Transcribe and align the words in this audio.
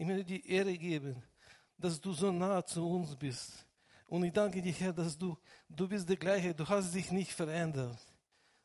Ich 0.00 0.06
möchte 0.06 0.24
die 0.24 0.50
Ehre 0.50 0.78
geben, 0.78 1.22
dass 1.76 2.00
du 2.00 2.14
so 2.14 2.32
nah 2.32 2.64
zu 2.64 2.88
uns 2.88 3.14
bist. 3.14 3.66
Und 4.06 4.24
ich 4.24 4.32
danke 4.32 4.62
dir, 4.62 4.72
Herr, 4.72 4.94
dass 4.94 5.18
du, 5.18 5.36
du 5.68 5.86
bist 5.86 6.08
der 6.08 6.16
gleiche, 6.16 6.54
du 6.54 6.66
hast 6.66 6.94
dich 6.94 7.10
nicht 7.10 7.32
verändert. 7.32 7.98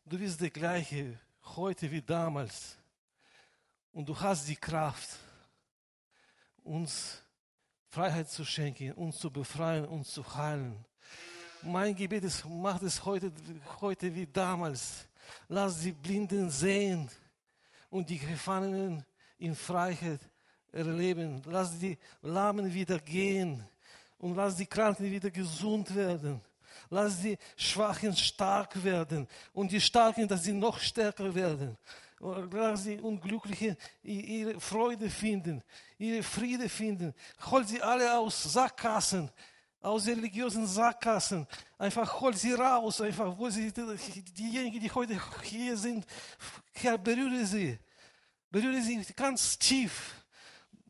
Du 0.05 0.17
bist 0.17 0.39
der 0.39 0.49
gleiche 0.49 1.19
heute 1.43 1.91
wie 1.91 2.01
damals. 2.01 2.77
Und 3.91 4.07
du 4.07 4.17
hast 4.17 4.47
die 4.47 4.55
Kraft, 4.55 5.09
uns 6.63 7.21
Freiheit 7.89 8.29
zu 8.29 8.45
schenken, 8.45 8.93
uns 8.93 9.17
zu 9.17 9.29
befreien, 9.29 9.83
uns 9.83 10.13
zu 10.13 10.23
heilen. 10.37 10.85
Mein 11.63 11.93
Gebet 11.93 12.23
ist, 12.23 12.45
mach 12.45 12.81
es 12.81 13.03
heute, 13.03 13.33
heute 13.81 14.15
wie 14.15 14.25
damals. 14.25 15.05
Lass 15.49 15.81
die 15.81 15.91
Blinden 15.91 16.49
sehen 16.49 17.11
und 17.89 18.09
die 18.09 18.19
Gefangenen 18.19 19.03
in 19.37 19.53
Freiheit 19.53 20.21
erleben. 20.75 21.41
Lass 21.45 21.79
die 21.79 21.97
Lahmen 22.21 22.71
wieder 22.73 22.99
gehen 22.99 23.63
und 24.19 24.35
lass 24.35 24.55
die 24.55 24.65
Kranken 24.65 25.09
wieder 25.09 25.31
gesund 25.31 25.95
werden. 25.95 26.41
Lass 26.89 27.21
die 27.21 27.37
Schwachen 27.55 28.15
stark 28.15 28.83
werden 28.83 29.27
und 29.53 29.71
die 29.71 29.81
Starken, 29.81 30.27
dass 30.27 30.43
sie 30.43 30.53
noch 30.53 30.79
stärker 30.79 31.33
werden. 31.33 31.77
Lass 32.19 32.83
die 32.83 32.99
Unglücklichen 32.99 33.75
ihre 34.03 34.59
Freude 34.59 35.09
finden, 35.09 35.63
ihre 35.97 36.23
Friede 36.23 36.69
finden. 36.69 37.13
Hol 37.49 37.65
sie 37.65 37.81
alle 37.81 38.17
aus 38.17 38.43
Sackgassen, 38.43 39.29
aus 39.81 40.07
religiösen 40.07 40.65
Sackgassen. 40.65 41.47
Einfach 41.77 42.19
hol 42.21 42.35
sie 42.35 42.53
raus, 42.53 43.01
einfach, 43.01 43.37
wo 43.37 43.49
sie, 43.49 43.71
diejenigen, 43.71 44.79
die 44.79 44.91
heute 44.91 45.19
hier 45.43 45.77
sind, 45.77 46.05
Herr, 46.73 46.97
berühre 46.97 47.45
sie. 47.45 47.77
Berühre 48.49 48.81
sie 48.81 49.05
ganz 49.15 49.57
tief, 49.59 50.24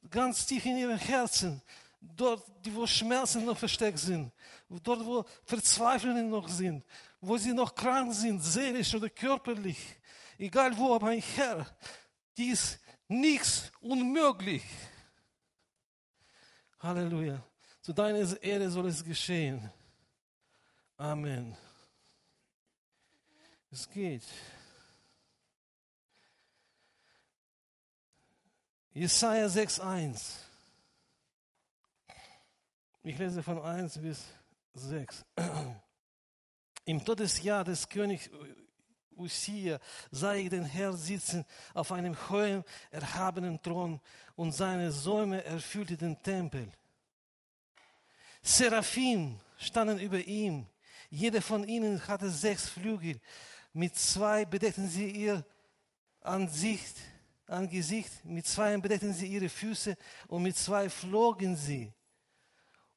ganz 0.09 0.45
tief 0.45 0.65
in 0.65 0.77
ihrem 0.77 0.97
Herzen. 0.97 1.61
Dort, 1.99 2.43
wo 2.71 2.85
Schmerzen 2.85 3.45
noch 3.45 3.57
versteckt 3.57 3.99
sind. 3.99 4.31
Dort, 4.69 5.05
wo 5.05 5.25
Verzweiflungen 5.43 6.29
noch 6.29 6.47
sind. 6.47 6.83
Wo 7.19 7.37
sie 7.37 7.53
noch 7.53 7.73
krank 7.73 8.13
sind, 8.13 8.41
seelisch 8.43 8.93
oder 8.93 9.09
körperlich. 9.09 9.79
Egal 10.37 10.77
wo, 10.77 10.99
mein 10.99 11.21
Herr, 11.21 11.65
die 12.37 12.49
ist 12.49 12.79
nichts 13.07 13.71
unmöglich. 13.81 14.63
Halleluja. 16.79 17.41
Zu 17.81 17.93
deiner 17.93 18.41
Ehre 18.41 18.69
soll 18.69 18.87
es 18.87 19.03
geschehen. 19.03 19.71
Amen. 20.97 21.55
Es 23.71 23.89
geht. 23.89 24.23
Jesaja 28.97 29.47
6,1. 29.47 30.21
Ich 33.03 33.17
lese 33.17 33.43
von 33.43 33.61
1 33.61 33.97
bis 33.97 34.23
6. 34.73 35.25
Im 36.85 37.03
Todesjahr 37.03 37.65
des 37.65 37.89
Königs 37.89 38.29
Usia 39.17 39.79
sah 40.11 40.35
ich 40.35 40.49
den 40.49 40.63
Herrn 40.63 40.95
sitzen 40.95 41.43
auf 41.73 41.91
einem 41.91 42.15
hohen, 42.29 42.63
erhabenen 42.89 43.61
Thron 43.61 43.99
und 44.37 44.53
seine 44.53 44.93
Säume 44.93 45.43
erfüllten 45.43 45.97
den 45.97 46.23
Tempel. 46.23 46.71
Seraphim 48.41 49.37
standen 49.57 49.99
über 49.99 50.19
ihm. 50.19 50.67
Jeder 51.09 51.41
von 51.41 51.67
ihnen 51.67 52.07
hatte 52.07 52.29
sechs 52.29 52.69
Flügel. 52.69 53.19
Mit 53.73 53.97
zwei 53.97 54.45
bedeckten 54.45 54.87
sie 54.87 55.11
ihr 55.11 55.45
Ansicht, 56.21 56.95
Angesicht, 57.47 58.11
mit 58.25 58.45
zwei 58.45 58.75
bedeckten 58.77 59.13
sie 59.13 59.27
ihre 59.27 59.49
Füße 59.49 59.95
und 60.27 60.43
mit 60.43 60.57
zwei 60.57 60.89
flogen 60.89 61.55
sie. 61.55 61.91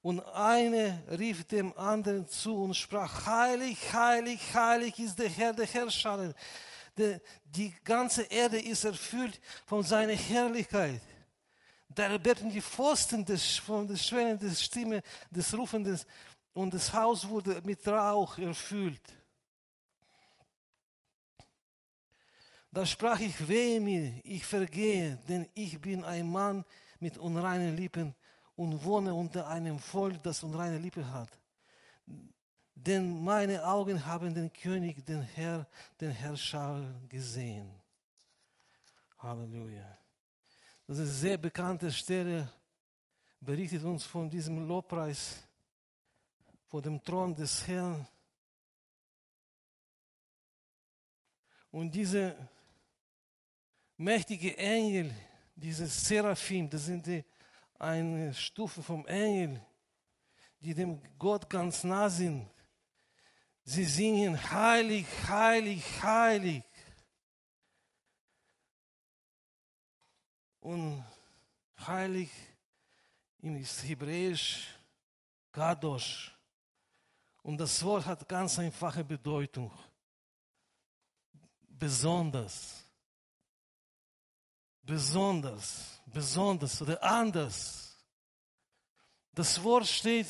Und 0.00 0.20
eine 0.20 1.02
rief 1.18 1.44
dem 1.44 1.76
anderen 1.76 2.26
zu 2.28 2.62
und 2.62 2.74
sprach, 2.74 3.26
heilig, 3.26 3.92
heilig, 3.92 4.40
heilig 4.54 4.98
ist 4.98 5.18
der 5.18 5.28
Herr 5.28 5.52
der 5.52 5.66
Herrscher. 5.66 6.34
Die 7.44 7.74
ganze 7.84 8.22
Erde 8.22 8.60
ist 8.60 8.84
erfüllt 8.84 9.40
von 9.66 9.82
seiner 9.82 10.14
Herrlichkeit. 10.14 11.00
Da 11.88 12.04
erbeten 12.04 12.50
die 12.50 12.62
Pfosten 12.62 13.24
des, 13.24 13.56
von 13.56 13.86
der 13.86 13.96
Schwellen 13.96 14.38
der 14.38 14.50
Stimme 14.50 15.02
des 15.30 15.52
Rufendes 15.56 16.06
und 16.52 16.72
das 16.74 16.92
Haus 16.92 17.28
wurde 17.28 17.60
mit 17.64 17.86
Rauch 17.86 18.38
erfüllt. 18.38 19.02
Da 22.70 22.84
sprach 22.84 23.18
ich, 23.20 23.48
weh 23.48 23.80
mir, 23.80 24.20
ich 24.24 24.44
vergehe, 24.44 25.16
denn 25.28 25.48
ich 25.54 25.80
bin 25.80 26.04
ein 26.04 26.30
Mann 26.30 26.64
mit 27.00 27.16
unreinen 27.16 27.76
Lippen 27.76 28.14
und 28.56 28.84
wohne 28.84 29.14
unter 29.14 29.46
einem 29.48 29.78
Volk, 29.78 30.22
das 30.22 30.42
unreine 30.42 30.78
Lippen 30.78 31.10
hat. 31.10 31.30
Denn 32.74 33.22
meine 33.24 33.64
Augen 33.64 34.04
haben 34.04 34.34
den 34.34 34.52
König, 34.52 35.04
den 35.04 35.22
Herr, 35.22 35.66
den 36.00 36.10
Herrscher 36.10 36.94
gesehen. 37.08 37.70
Halleluja. 39.18 39.98
Das 40.86 40.98
ist 40.98 41.02
eine 41.02 41.12
sehr 41.12 41.38
bekannte 41.38 41.90
Stelle, 41.90 42.52
berichtet 43.40 43.82
uns 43.82 44.04
von 44.04 44.30
diesem 44.30 44.66
Lobpreis 44.66 45.42
vor 46.68 46.82
dem 46.82 47.02
Thron 47.02 47.34
des 47.34 47.66
Herrn. 47.66 48.06
Und 51.70 51.90
diese 51.94 52.36
mächtige 53.98 54.56
Engel, 54.56 55.14
diese 55.54 55.86
Seraphim, 55.86 56.70
das 56.70 56.86
sind 56.86 57.06
die, 57.06 57.24
eine 57.78 58.32
Stufe 58.32 58.82
vom 58.82 59.06
Engel, 59.06 59.60
die 60.60 60.74
dem 60.74 61.00
Gott 61.18 61.48
ganz 61.50 61.84
nah 61.84 62.08
sind. 62.08 62.48
Sie 63.64 63.84
singen 63.84 64.50
heilig, 64.50 65.06
heilig, 65.28 65.84
heilig. 66.02 66.64
Und 70.60 71.04
heilig 71.86 72.30
ist 73.40 73.84
hebräisch 73.84 74.74
Kadosh. 75.52 76.34
Und 77.42 77.58
das 77.58 77.82
Wort 77.82 78.06
hat 78.06 78.28
ganz 78.28 78.58
einfache 78.58 79.04
Bedeutung. 79.04 79.70
Besonders. 81.68 82.87
Besonders. 84.88 86.00
Besonders 86.06 86.80
oder 86.80 87.02
anders. 87.02 87.94
Das 89.34 89.62
Wort 89.62 89.86
steht 89.86 90.26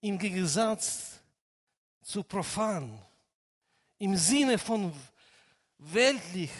im 0.00 0.18
Gegensatz 0.18 1.20
zu 2.00 2.22
profan. 2.22 2.98
Im 3.98 4.16
Sinne 4.16 4.56
von 4.56 4.90
weltlich, 5.76 6.50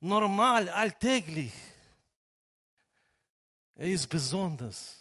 normal, 0.00 0.68
alltäglich. 0.68 1.54
Er 3.74 3.88
ist 3.88 4.06
besonders. 4.06 4.98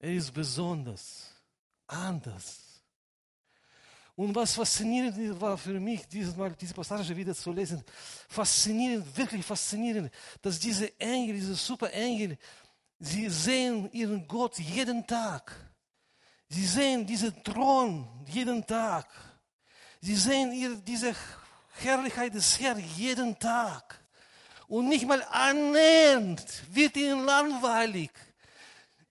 Er 0.00 0.12
ist 0.14 0.32
besonders. 0.32 1.32
Anders. 1.86 2.69
Und 4.20 4.34
was 4.34 4.52
faszinierend 4.52 5.40
war 5.40 5.56
für 5.56 5.80
mich, 5.80 6.06
dieses 6.06 6.36
Mal 6.36 6.52
diese 6.52 6.74
Passage 6.74 7.16
wieder 7.16 7.34
zu 7.34 7.50
lesen, 7.52 7.82
faszinierend, 8.28 9.16
wirklich 9.16 9.42
faszinierend, 9.42 10.12
dass 10.42 10.58
diese 10.58 10.92
Engel, 11.00 11.36
diese 11.36 11.54
Superengel, 11.54 12.36
sie 12.98 13.30
sehen 13.30 13.90
ihren 13.92 14.28
Gott 14.28 14.58
jeden 14.58 15.06
Tag. 15.06 15.56
Sie 16.50 16.66
sehen 16.66 17.06
diesen 17.06 17.42
Thron 17.42 18.06
jeden 18.26 18.66
Tag. 18.66 19.06
Sie 20.02 20.16
sehen 20.16 20.52
ihr, 20.52 20.74
diese 20.76 21.14
Herrlichkeit 21.82 22.34
des 22.34 22.60
Herrn 22.60 22.84
jeden 22.98 23.38
Tag. 23.38 24.04
Und 24.68 24.90
nicht 24.90 25.06
mal 25.08 25.24
annähernd 25.30 26.44
wird 26.70 26.94
ihnen 26.94 27.24
langweilig. 27.24 28.10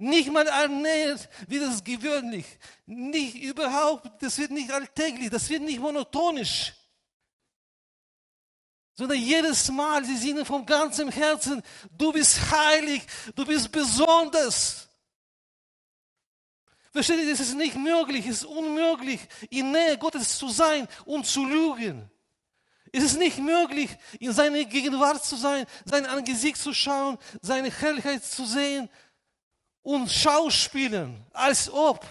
Nicht 0.01 0.31
mal 0.31 0.47
annähernd 0.49 1.27
wird 1.47 1.63
es 1.63 1.83
gewöhnlich. 1.83 2.45
Nicht 2.85 3.35
überhaupt, 3.35 4.23
das 4.23 4.37
wird 4.37 4.51
nicht 4.51 4.71
alltäglich, 4.71 5.29
das 5.29 5.49
wird 5.49 5.61
nicht 5.61 5.79
monotonisch. 5.79 6.73
Sondern 8.95 9.17
jedes 9.17 9.69
Mal, 9.69 10.05
sie 10.05 10.15
singen 10.15 10.45
vom 10.45 10.65
ganzen 10.65 11.11
Herzen, 11.11 11.61
du 11.97 12.13
bist 12.13 12.39
heilig, 12.49 13.01
du 13.35 13.45
bist 13.45 13.73
besonders. 13.73 14.87
Versteht 16.93 17.19
ihr, 17.19 17.33
es 17.33 17.41
ist 17.41 17.55
nicht 17.55 17.75
möglich, 17.75 18.25
es 18.25 18.37
ist 18.37 18.45
unmöglich, 18.45 19.19
in 19.49 19.73
Nähe 19.73 19.97
Gottes 19.97 20.37
zu 20.37 20.47
sein 20.47 20.87
und 21.03 21.27
zu 21.27 21.45
lügen. 21.45 22.09
Es 22.93 23.03
ist 23.03 23.19
nicht 23.19 23.37
möglich, 23.37 23.89
in 24.19 24.31
seiner 24.31 24.63
Gegenwart 24.63 25.25
zu 25.25 25.35
sein, 25.35 25.65
sein 25.83 26.05
Angesicht 26.05 26.57
zu 26.57 26.73
schauen, 26.73 27.17
seine 27.41 27.69
Herrlichkeit 27.69 28.23
zu 28.23 28.45
sehen 28.45 28.89
und 29.89 30.07
schauspielen, 30.07 31.25
als 31.33 31.67
ob 31.67 32.05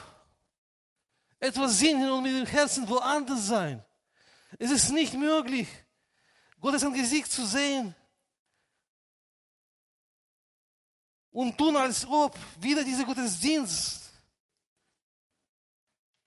etwas 1.38 1.78
singen 1.78 2.10
und 2.10 2.24
mit 2.24 2.34
dem 2.34 2.44
Herzen 2.44 2.88
woanders 2.88 3.46
sein. 3.46 3.84
Es 4.58 4.72
ist 4.72 4.90
nicht 4.90 5.14
möglich, 5.14 5.68
Gottes 6.60 6.82
Angesicht 6.82 7.30
zu 7.30 7.46
sehen 7.46 7.94
und 11.30 11.56
tun 11.56 11.76
als 11.76 12.04
ob 12.04 12.36
wieder 12.58 12.82
dieser 12.82 13.04
Gottesdienst. 13.04 14.07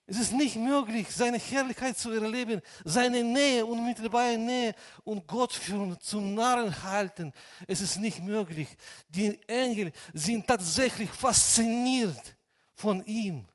Es 0.06 0.18
ist 0.18 0.32
nicht 0.32 0.56
möglich, 0.56 1.06
seine 1.10 1.38
Herrlichkeit 1.38 1.96
zu 1.96 2.10
erleben, 2.10 2.60
seine 2.84 3.22
Nähe, 3.22 3.64
unmittelbare 3.64 4.36
Nähe 4.36 4.74
und 5.04 5.26
Gott 5.26 5.52
für 5.52 5.98
zum 6.00 6.34
Narren 6.34 6.82
halten. 6.82 7.32
Es 7.68 7.80
ist 7.80 7.98
nicht 7.98 8.20
möglich. 8.20 8.68
Die 9.08 9.40
Engel 9.48 9.92
sind 10.12 10.46
tatsächlich 10.46 11.08
fasziniert 11.10 12.36
von 12.74 13.04
ihm. 13.04 13.46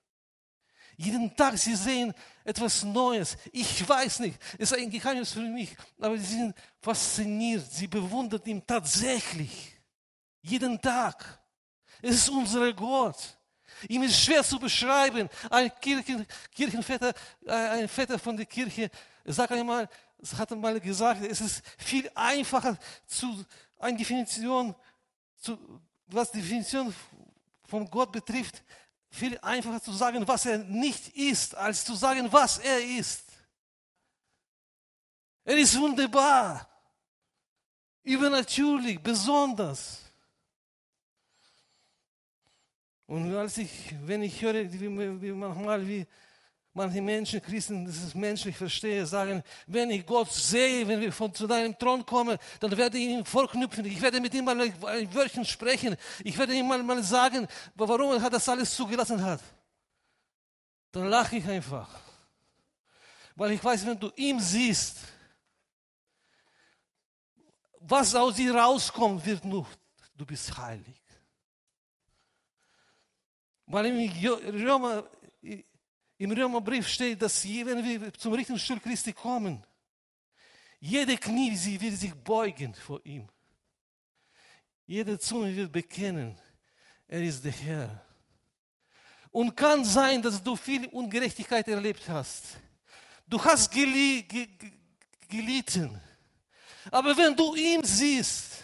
Jeden 0.96 1.36
Tag 1.36 1.58
sie 1.60 1.76
sehen 1.76 2.12
etwas 2.44 2.84
Neues. 2.84 3.38
Ich 3.52 3.88
weiß 3.88 4.20
nicht, 4.20 4.40
es 4.58 4.72
ist 4.72 4.80
ein 4.80 4.90
Geheimnis 4.90 5.34
für 5.34 5.42
mich, 5.42 5.76
aber 6.00 6.18
sie 6.18 6.38
sind 6.38 6.56
fasziniert. 6.82 7.72
Sie 7.72 7.88
bewundern 7.88 8.42
ihn 8.46 8.66
tatsächlich. 8.66 9.74
Jeden 10.42 10.82
Tag. 10.82 11.40
Es 12.02 12.16
ist 12.16 12.30
unser 12.30 12.74
Gott. 12.74 13.38
Ihm 13.88 14.04
ist 14.04 14.20
schwer 14.20 14.44
zu 14.44 14.60
beschreiben. 14.60 15.30
Ein 15.50 15.72
Kirchen, 15.80 16.26
Kirchenväter, 16.54 17.14
äh, 17.46 17.52
ein 17.52 17.88
Väter 17.88 18.18
von 18.20 18.36
der 18.36 18.46
Kirche, 18.46 18.90
sagt 19.26 19.52
einmal, 19.52 19.90
hat 20.38 20.52
einmal 20.52 20.80
gesagt, 20.80 21.24
es 21.24 21.42
ist 21.42 21.62
viel 21.78 22.10
einfacher 22.16 22.78
zu, 23.06 23.46
eine 23.78 23.98
Definition, 23.98 24.76
zu, 25.40 25.58
was 26.08 26.32
die 26.32 26.42
Definition 26.42 26.94
von 27.66 27.90
Gott 27.90 28.12
betrifft, 28.12 28.64
viel 29.10 29.38
einfacher 29.40 29.82
zu 29.82 29.92
sagen, 29.92 30.28
was 30.28 30.46
er 30.46 30.58
nicht 30.60 31.10
ist, 31.10 31.56
als 31.56 31.86
zu 31.86 31.96
sagen, 31.96 32.32
was 32.32 32.58
er 32.58 32.84
ist. 32.84 33.24
Er 35.44 35.58
ist 35.58 35.80
wunderbar, 35.80 36.68
übernatürlich, 38.04 39.00
besonders. 39.02 40.07
Und 43.08 43.34
als 43.36 43.58
ich, 43.58 43.96
wenn 44.04 44.22
ich 44.22 44.42
höre, 44.42 44.72
wie, 44.72 45.22
wie 45.22 45.32
manchmal, 45.32 45.88
wie 45.88 46.06
manche 46.74 47.02
Menschen, 47.02 47.42
Christen, 47.42 47.86
das 47.86 47.96
ist 47.96 48.16
menschlich 48.16 48.56
verstehe, 48.56 49.06
sagen, 49.06 49.42
wenn 49.66 49.90
ich 49.90 50.06
Gott 50.06 50.32
sehe, 50.32 50.86
wenn 50.88 51.00
wir 51.00 51.12
von 51.14 51.34
zu 51.34 51.48
deinem 51.48 51.78
Thron 51.78 52.06
kommen, 52.06 52.38
dann 52.60 52.78
werde 52.78 52.98
ich 52.98 53.06
ihn 53.06 53.26
vorknüpfen. 53.26 53.86
Ich 53.86 54.02
werde 54.02 54.20
mit 54.20 54.34
ihm 54.34 54.44
mal 54.44 54.60
ein 54.60 55.14
Wörtchen 55.14 55.46
sprechen. 55.46 55.96
Ich 56.24 56.38
werde 56.38 56.54
ihm 56.54 56.68
mal, 56.68 56.84
mal 56.84 57.02
sagen, 57.02 57.48
warum 57.76 58.22
er 58.22 58.30
das 58.30 58.48
alles 58.50 58.76
zugelassen 58.76 59.24
hat. 59.24 59.42
Dann 60.92 61.08
lache 61.08 61.38
ich 61.38 61.48
einfach. 61.48 61.90
Weil 63.36 63.52
ich 63.52 63.64
weiß, 63.64 63.86
wenn 63.86 64.00
du 64.00 64.12
ihn 64.16 64.40
siehst, 64.40 64.98
was 67.80 68.14
aus 68.16 68.36
dir 68.36 68.54
rauskommt, 68.54 69.26
wird 69.26 69.46
nur, 69.46 69.66
du 70.16 70.26
bist 70.26 70.58
heilig. 70.58 71.07
Weil 73.68 73.88
im, 73.88 74.66
Römer, 74.66 75.04
im 76.18 76.32
Römerbrief 76.32 76.88
steht, 76.88 77.22
dass 77.22 77.44
wenn 77.44 77.84
wir 77.84 78.14
zum 78.14 78.34
Richtungsstuhl 78.34 78.80
Christi 78.80 79.12
kommen, 79.12 79.64
jede 80.80 81.18
Knie 81.18 81.52
wird 81.80 81.98
sich 81.98 82.14
beugen 82.14 82.74
vor 82.74 83.02
ihm. 83.06 83.28
Jede 84.86 85.20
Zunge 85.20 85.54
wird 85.54 85.72
bekennen, 85.72 86.40
er 87.08 87.22
ist 87.22 87.44
der 87.44 87.52
Herr. 87.52 88.06
Und 89.32 89.56
kann 89.56 89.84
sein, 89.84 90.22
dass 90.22 90.42
du 90.42 90.56
viel 90.56 90.88
Ungerechtigkeit 90.88 91.68
erlebt 91.68 92.08
hast. 92.08 92.58
Du 93.28 93.44
hast 93.44 93.70
geli 93.70 94.24
ge 94.24 94.48
gelitten. 95.28 96.00
Aber 96.90 97.18
wenn 97.18 97.36
du 97.36 97.54
ihn 97.54 97.84
siehst, 97.84 98.64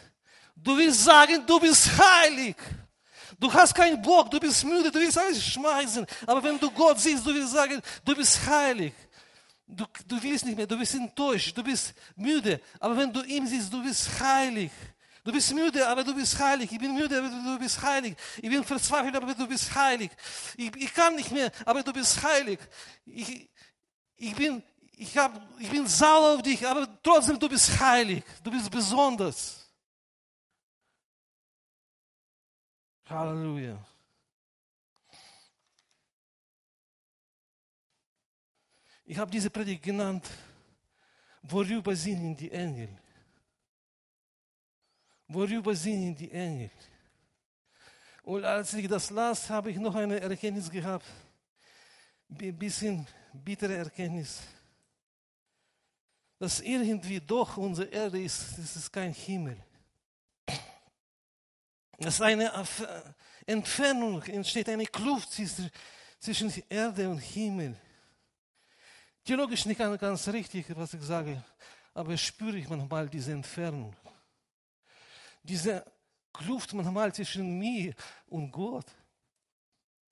du 0.55 0.77
willst 0.77 1.03
sagen, 1.03 1.45
du 1.45 1.59
bist 1.59 1.89
heilig. 1.97 2.55
Du 3.43 3.53
hast 3.53 3.75
keinen 3.75 4.01
Bock, 4.01 4.31
du 4.31 4.39
bist 4.39 4.63
müde, 4.63 4.89
du 4.89 4.97
willst 5.01 5.17
alles 5.17 5.43
schmeißen. 5.43 6.05
Aber 6.25 6.41
wenn 6.41 6.57
du 6.57 6.71
Gott 6.71 6.97
siehst, 6.97 7.25
du 7.25 7.33
willst 7.35 7.51
sagen, 7.51 7.81
du 8.05 8.15
bist 8.15 8.39
heilig. 8.47 8.93
Du, 9.67 9.83
du 10.07 10.23
willst 10.23 10.45
nicht 10.45 10.55
mehr, 10.55 10.65
du 10.65 10.77
bist 10.77 10.95
enttäuscht, 10.95 11.57
du 11.57 11.61
bist 11.61 11.93
müde. 12.15 12.61
Aber 12.79 12.95
wenn 12.95 13.11
du 13.11 13.21
ihn 13.23 13.45
siehst, 13.45 13.73
du 13.73 13.83
bist 13.83 14.07
heilig. 14.17 14.71
Du 15.25 15.33
bist 15.33 15.53
müde, 15.53 15.85
aber 15.85 16.05
du 16.05 16.15
bist 16.15 16.39
heilig. 16.39 16.71
Ich 16.71 16.79
bin 16.79 16.93
müde, 16.93 17.17
aber 17.17 17.27
du 17.27 17.59
bist 17.59 17.81
heilig. 17.81 18.15
Ich 18.37 18.49
bin 18.49 18.63
verzweifelt, 18.63 19.13
aber 19.13 19.33
du 19.33 19.45
bist 19.45 19.75
heilig. 19.75 20.11
Ich, 20.55 20.73
ich 20.77 20.93
kann 20.93 21.13
nicht 21.13 21.31
mehr, 21.31 21.51
aber 21.65 21.83
du 21.83 21.91
bist 21.91 22.23
heilig. 22.23 22.59
Ich, 23.05 23.49
ich, 24.15 24.35
bin, 24.35 24.63
ich, 24.95 25.17
hab, 25.17 25.33
ich 25.59 25.69
bin 25.69 25.85
sauer 25.85 26.35
auf 26.35 26.41
dich, 26.43 26.65
aber 26.65 26.87
trotzdem 27.03 27.37
du 27.37 27.49
bist 27.49 27.77
heilig. 27.77 28.23
Du 28.41 28.49
bist 28.49 28.71
besonders. 28.71 29.62
Halleluja. 33.13 33.77
Ich 39.05 39.17
habe 39.17 39.29
diese 39.29 39.49
Predigt 39.49 39.83
genannt, 39.83 40.27
worüber 41.43 41.95
sind 41.95 42.37
die 42.37 42.49
Engel? 42.49 42.89
Worüber 45.27 45.75
sind 45.75 46.19
die 46.19 46.31
Engel? 46.31 46.71
Und 48.23 48.43
als 48.45 48.73
ich 48.73 48.87
das 48.87 49.09
las, 49.09 49.49
habe 49.49 49.69
ich 49.69 49.77
noch 49.77 49.93
eine 49.93 50.19
Erkenntnis 50.19 50.69
gehabt, 50.69 51.05
ein 52.29 52.57
bisschen 52.57 53.05
bittere 53.33 53.75
Erkenntnis, 53.75 54.41
dass 56.39 56.61
irgendwie 56.61 57.19
doch 57.19 57.57
unsere 57.57 57.89
Erde 57.89 58.23
ist, 58.23 58.57
das 58.57 58.75
ist 58.75 58.91
kein 58.91 59.13
Himmel. 59.13 59.57
Es 62.05 62.15
ist 62.15 62.21
eine 62.21 62.51
Entfernung, 63.45 64.21
entsteht 64.23 64.67
eine 64.67 64.85
Kluft 64.85 65.29
zwischen 65.31 66.63
Erde 66.67 67.09
und 67.09 67.19
Himmel. 67.19 67.79
Theologisch 69.23 69.65
nicht 69.65 69.77
ganz 69.77 70.27
richtig, 70.27 70.65
was 70.75 70.93
ich 70.93 71.01
sage, 71.01 71.41
aber 71.93 72.17
spüre 72.17 72.57
ich 72.57 72.67
manchmal 72.67 73.07
diese 73.07 73.31
Entfernung. 73.31 73.95
Diese 75.43 75.85
Kluft 76.33 76.73
manchmal 76.73 77.13
zwischen 77.13 77.57
mir 77.57 77.93
und 78.27 78.51
Gott. 78.51 78.87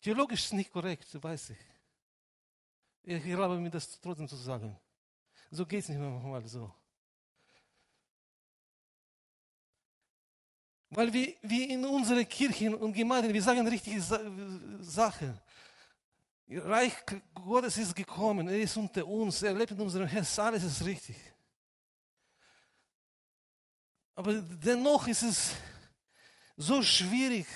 Theologisch 0.01 0.45
ist 0.45 0.53
nicht 0.53 0.71
korrekt, 0.71 1.07
weiß 1.21 1.49
ich. 1.49 1.59
Ich 3.03 3.25
erlaube 3.25 3.57
mir 3.59 3.69
das 3.69 3.99
trotzdem 3.99 4.29
zu 4.29 4.37
sagen. 4.37 4.79
So 5.49 5.65
geht 5.65 5.81
es 5.81 5.89
nicht 5.89 5.99
manchmal 5.99 6.47
so. 6.47 6.73
Weil 10.93 11.13
wir, 11.13 11.35
wir 11.41 11.69
in 11.69 11.85
unsere 11.85 12.25
Kirchen 12.25 12.75
und 12.75 12.91
Gemeinden, 12.91 13.33
wir 13.33 13.41
sagen 13.41 13.65
richtige 13.65 14.01
Sachen. 14.81 15.39
Reich 16.49 16.93
Gottes 17.33 17.77
ist 17.77 17.95
gekommen, 17.95 18.49
er 18.49 18.59
ist 18.59 18.75
unter 18.75 19.07
uns, 19.07 19.41
er 19.41 19.53
lebt 19.53 19.71
in 19.71 19.79
unserem 19.79 20.05
Herz, 20.05 20.37
alles 20.37 20.63
ist 20.63 20.83
richtig. 20.83 21.15
Aber 24.15 24.33
dennoch 24.33 25.07
ist 25.07 25.21
es 25.23 25.51
so 26.57 26.83
schwierig 26.83 27.47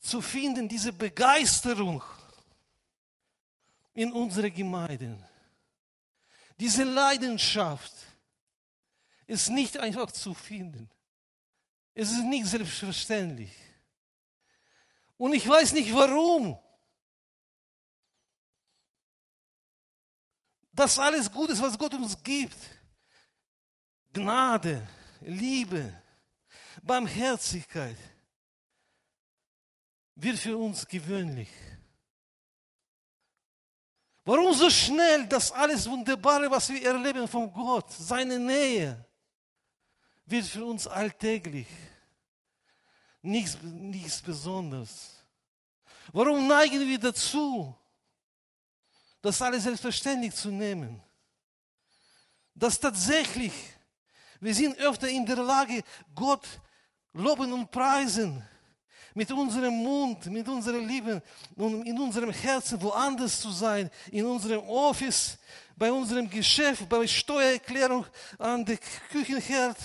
zu 0.00 0.20
finden, 0.20 0.68
diese 0.68 0.92
Begeisterung 0.92 2.02
in 3.94 4.12
unsere 4.12 4.50
Gemeinden. 4.50 5.24
Diese 6.58 6.82
Leidenschaft 6.82 7.92
ist 9.28 9.48
nicht 9.48 9.78
einfach 9.78 10.10
zu 10.10 10.34
finden. 10.34 10.90
Es 11.94 12.10
ist 12.10 12.24
nicht 12.24 12.46
selbstverständlich. 12.46 13.52
Und 15.16 15.34
ich 15.34 15.46
weiß 15.46 15.72
nicht 15.72 15.92
warum. 15.94 16.58
Das 20.72 20.98
alles 20.98 21.30
Gutes, 21.30 21.60
was 21.60 21.76
Gott 21.76 21.92
uns 21.94 22.22
gibt. 22.22 22.56
Gnade, 24.12 24.88
Liebe, 25.20 26.02
Barmherzigkeit 26.82 27.96
wird 30.14 30.38
für 30.38 30.56
uns 30.56 30.86
gewöhnlich. 30.86 31.50
Warum 34.24 34.52
so 34.54 34.70
schnell 34.70 35.26
das 35.26 35.50
alles 35.50 35.88
Wunderbare, 35.88 36.50
was 36.50 36.68
wir 36.68 36.84
erleben 36.86 37.26
von 37.26 37.52
Gott, 37.52 37.90
seine 37.92 38.38
Nähe, 38.38 39.04
wird 40.30 40.46
für 40.46 40.64
uns 40.64 40.86
alltäglich? 40.86 41.66
nichts, 43.22 43.58
nichts 43.62 44.22
Besonderes. 44.22 45.16
Warum 46.12 46.46
neigen 46.46 46.86
wir 46.86 46.98
dazu, 46.98 47.74
das 49.22 49.40
alles 49.42 49.64
selbstverständlich 49.64 50.34
zu 50.34 50.50
nehmen? 50.50 51.00
Dass 52.54 52.80
tatsächlich, 52.80 53.52
wir 54.40 54.54
sind 54.54 54.78
öfter 54.78 55.08
in 55.08 55.24
der 55.24 55.36
Lage, 55.36 55.82
Gott 56.14 56.46
loben 57.12 57.52
und 57.52 57.70
preisen, 57.70 58.44
mit 59.12 59.30
unserem 59.32 59.74
Mund, 59.74 60.26
mit 60.26 60.48
unserem 60.48 60.86
Leben 60.86 61.20
und 61.56 61.84
in 61.84 61.98
unserem 61.98 62.30
Herzen 62.30 62.80
woanders 62.80 63.40
zu 63.40 63.50
sein, 63.50 63.90
in 64.10 64.24
unserem 64.24 64.60
Office, 64.68 65.36
bei 65.76 65.90
unserem 65.90 66.30
Geschäft, 66.30 66.88
bei 66.88 67.06
Steuererklärung, 67.06 68.06
an 68.38 68.64
der 68.64 68.78
Küchenherd, 69.10 69.76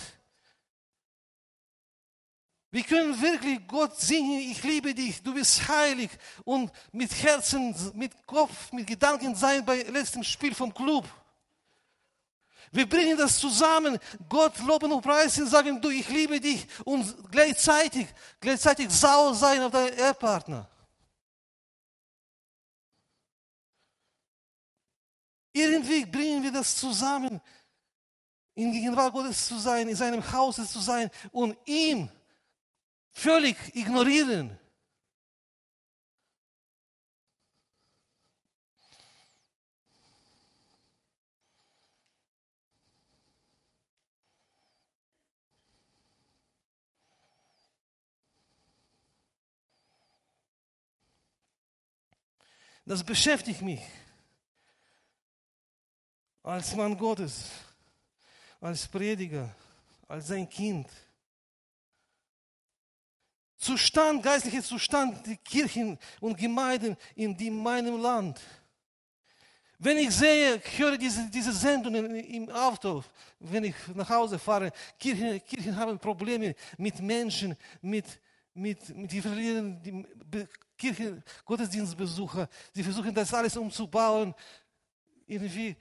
Wir 2.76 2.84
können 2.84 3.22
wirklich 3.22 3.66
Gott 3.70 3.98
singen, 3.98 4.38
ich 4.38 4.62
liebe 4.62 4.94
dich, 4.94 5.24
du 5.24 5.34
bist 5.34 5.66
heilig 5.66 6.10
und 6.44 6.70
mit 6.92 7.10
Herzen, 7.24 7.74
mit 7.94 8.12
Kopf, 8.28 8.70
mit 8.74 8.86
Gedanken 8.86 9.34
sein 9.34 9.64
bei 9.64 9.84
letztem 9.84 10.26
Spiel 10.26 10.54
vom 10.54 10.74
Club. 10.74 11.08
Wir 12.74 12.86
bringen 12.86 13.18
das 13.18 13.40
zusammen, 13.40 13.98
Gott 14.28 14.60
loben 14.60 14.92
und 14.92 15.02
preisen, 15.02 15.48
sagen, 15.48 15.82
du, 15.82 15.90
ich 15.90 16.10
liebe 16.10 16.38
dich 16.42 16.68
und 16.84 17.32
gleichzeitig, 17.32 18.08
gleichzeitig 18.42 18.90
sauer 18.90 19.34
sein 19.34 19.62
auf 19.62 19.72
deinen 19.72 19.98
Ehepartner. 19.98 20.70
Irgendwie 25.54 26.06
bringen 26.06 26.44
wir 26.44 26.52
das 26.52 26.76
zusammen, 26.76 27.40
in 28.54 28.74
Gegenwart 28.74 29.14
Gottes 29.14 29.48
zu 29.48 29.58
sein, 29.60 29.88
in 29.88 29.96
seinem 29.96 30.30
Haus 30.34 30.58
zu 30.58 30.82
sein 30.82 31.10
und 31.32 31.58
ihm 31.64 32.10
völlig 33.16 33.58
ignorieren. 33.74 34.60
Das 52.88 53.04
beschäftigt 53.04 53.64
mich 53.64 53.82
als 56.44 56.76
Mann 56.76 56.96
Gottes, 56.96 57.50
als 58.62 58.88
Prediger, 58.88 59.56
als 60.08 60.28
sein 60.28 60.48
Kind. 60.48 60.88
Zustand, 63.66 64.22
geistlicher 64.22 64.62
Zustand, 64.62 65.26
die 65.26 65.38
Kirchen 65.38 65.98
und 66.20 66.38
Gemeinden 66.38 66.96
in 67.16 67.36
die, 67.36 67.50
meinem 67.50 68.00
Land. 68.00 68.40
Wenn 69.80 69.98
ich 69.98 70.12
sehe, 70.12 70.62
höre 70.78 70.98
diese, 70.98 71.28
diese 71.32 71.52
Sendungen 71.52 72.16
im 72.16 72.48
Auto, 72.52 73.04
wenn 73.40 73.64
ich 73.64 73.76
nach 73.96 74.08
Hause 74.08 74.38
fahre, 74.38 74.72
Kirchen, 75.00 75.44
Kirchen 75.44 75.76
haben 75.76 75.98
Probleme 75.98 76.54
mit 76.78 77.00
Menschen, 77.00 77.58
mit, 77.82 78.06
mit, 78.54 78.96
mit 78.96 79.12
die 79.12 79.22
verlieren 79.22 79.82
die 79.82 80.06
Kirchen, 80.78 81.24
Gottesdienstbesucher, 81.44 82.48
sie 82.72 82.84
versuchen 82.84 83.16
das 83.16 83.34
alles 83.34 83.58
umzubauen, 83.58 84.36
irgendwie 85.26 85.76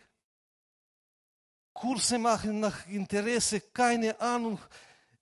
Kurse 1.70 2.18
machen 2.18 2.60
nach 2.60 2.86
Interesse, 2.86 3.60
keine 3.60 4.18
Ahnung, 4.18 4.58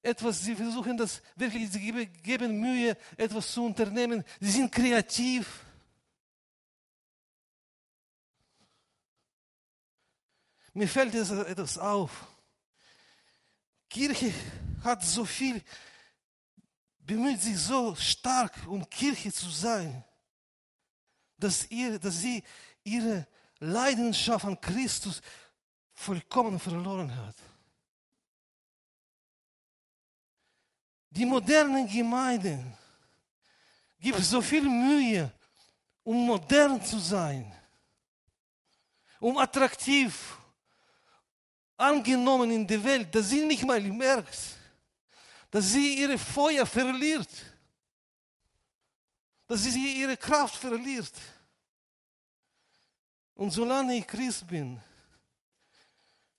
etwas, 0.02 0.42
sie 0.42 0.54
versuchen 0.54 0.96
das 0.96 1.22
wirklich, 1.36 1.70
sie 1.70 2.06
geben 2.22 2.60
Mühe, 2.60 2.96
etwas 3.16 3.52
zu 3.52 3.64
unternehmen, 3.64 4.24
sie 4.40 4.50
sind 4.50 4.72
kreativ. 4.72 5.64
Mir 10.74 10.88
fällt 10.88 11.14
etwas 11.14 11.78
auf. 11.78 12.26
Kirche 13.88 14.32
hat 14.82 15.04
so 15.04 15.24
viel 15.24 15.62
bemüht 17.04 17.40
sich 17.40 17.58
so 17.58 17.94
stark, 17.94 18.54
um 18.66 18.88
Kirche 18.88 19.32
zu 19.32 19.50
sein, 19.50 20.04
dass, 21.36 21.70
ihr, 21.70 21.98
dass 21.98 22.20
sie 22.20 22.42
ihre 22.84 23.26
Leidenschaft 23.58 24.44
an 24.44 24.60
Christus 24.60 25.20
vollkommen 25.92 26.58
verloren 26.58 27.14
hat. 27.14 27.36
Die 31.14 31.26
modernen 31.26 31.86
Gemeinden 31.86 32.74
geben 34.00 34.22
so 34.22 34.40
viel 34.40 34.62
Mühe, 34.62 35.30
um 36.02 36.26
modern 36.26 36.82
zu 36.82 36.98
sein, 36.98 37.52
um 39.20 39.36
attraktiv, 39.36 40.38
angenommen 41.76 42.50
in 42.50 42.66
der 42.66 42.82
Welt, 42.82 43.14
dass 43.14 43.28
sie 43.28 43.44
nicht 43.44 43.64
mal 43.64 43.80
merkt, 43.80 44.38
dass 45.50 45.70
sie 45.72 46.00
ihre 46.00 46.16
Feuer 46.16 46.64
verliert, 46.64 47.28
dass 49.46 49.64
sie 49.64 50.00
ihre 50.00 50.16
Kraft 50.16 50.56
verliert. 50.56 51.12
Und 53.34 53.50
solange 53.50 53.96
ich 53.96 54.06
Christ 54.06 54.46
bin, 54.46 54.80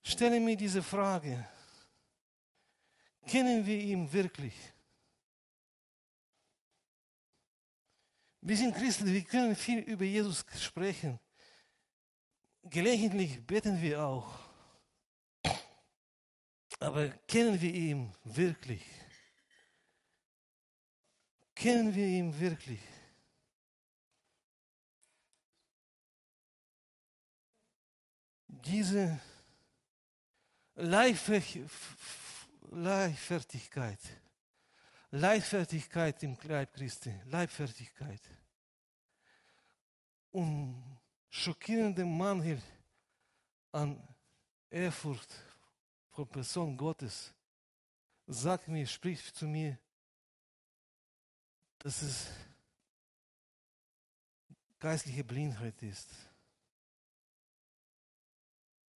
stelle 0.02 0.40
mir 0.40 0.56
diese 0.56 0.82
Frage, 0.82 1.48
kennen 3.26 3.64
wir 3.66 3.78
ihn 3.78 4.12
wirklich? 4.12 4.54
Wir 8.40 8.56
sind 8.56 8.74
Christen, 8.74 9.06
wir 9.06 9.24
können 9.24 9.56
viel 9.56 9.78
über 9.80 10.04
Jesus 10.04 10.44
sprechen. 10.58 11.18
Gelegentlich 12.62 13.44
beten 13.46 13.80
wir 13.80 14.04
auch. 14.04 14.38
Aber 16.78 17.08
kennen 17.26 17.58
wir 17.60 17.72
ihn 17.72 18.14
wirklich? 18.24 18.82
Kennen 21.54 21.94
wir 21.94 22.06
ihn 22.06 22.38
wirklich? 22.38 22.80
Diese 28.48 29.20
Leichtfertigkeit, 32.74 34.00
Leichtfertigkeit 35.10 36.22
im 36.22 36.36
Leib 36.42 36.72
Christi, 36.72 37.14
Leichtfertigkeit 37.26 38.20
und 40.32 40.98
schockierender 41.30 42.04
Mangel 42.04 42.60
an 43.70 44.02
Ehrfurcht 44.70 45.32
vor 46.10 46.28
Person 46.28 46.76
Gottes 46.76 47.32
sagt 48.26 48.68
mir, 48.68 48.86
spricht 48.86 49.36
zu 49.36 49.46
mir, 49.46 49.78
dass 51.78 52.02
es 52.02 52.26
geistliche 54.80 55.22
Blindheit 55.22 55.80
ist. 55.82 56.08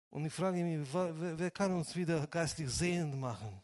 Und 0.10 0.26
ich 0.26 0.34
frage 0.34 0.64
mich, 0.64 0.88
wer 0.92 1.52
kann 1.52 1.74
uns 1.74 1.96
wieder 1.96 2.26
geistlich 2.28 2.70
sehend 2.70 3.16
machen? 3.20 3.62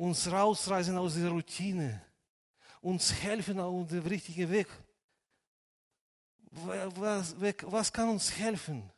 Uns 0.00 0.30
rausreißen 0.30 0.96
aus 0.96 1.14
der 1.14 1.28
Routine, 1.28 2.00
uns 2.80 3.12
helfen 3.12 3.60
auf 3.60 3.88
dem 3.88 4.06
richtigen 4.06 4.50
Weg. 4.50 4.68
Was, 6.50 7.34
was 7.38 7.92
kann 7.92 8.08
uns 8.08 8.34
helfen? 8.36 8.90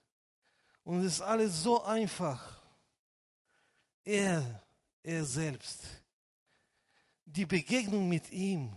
Und 0.84 1.00
es 1.00 1.14
ist 1.14 1.20
alles 1.20 1.62
so 1.62 1.82
einfach. 1.82 2.60
Er, 4.04 4.62
er 5.02 5.24
selbst. 5.24 5.80
Die 7.24 7.46
Begegnung 7.46 8.08
mit 8.08 8.30
ihm 8.30 8.70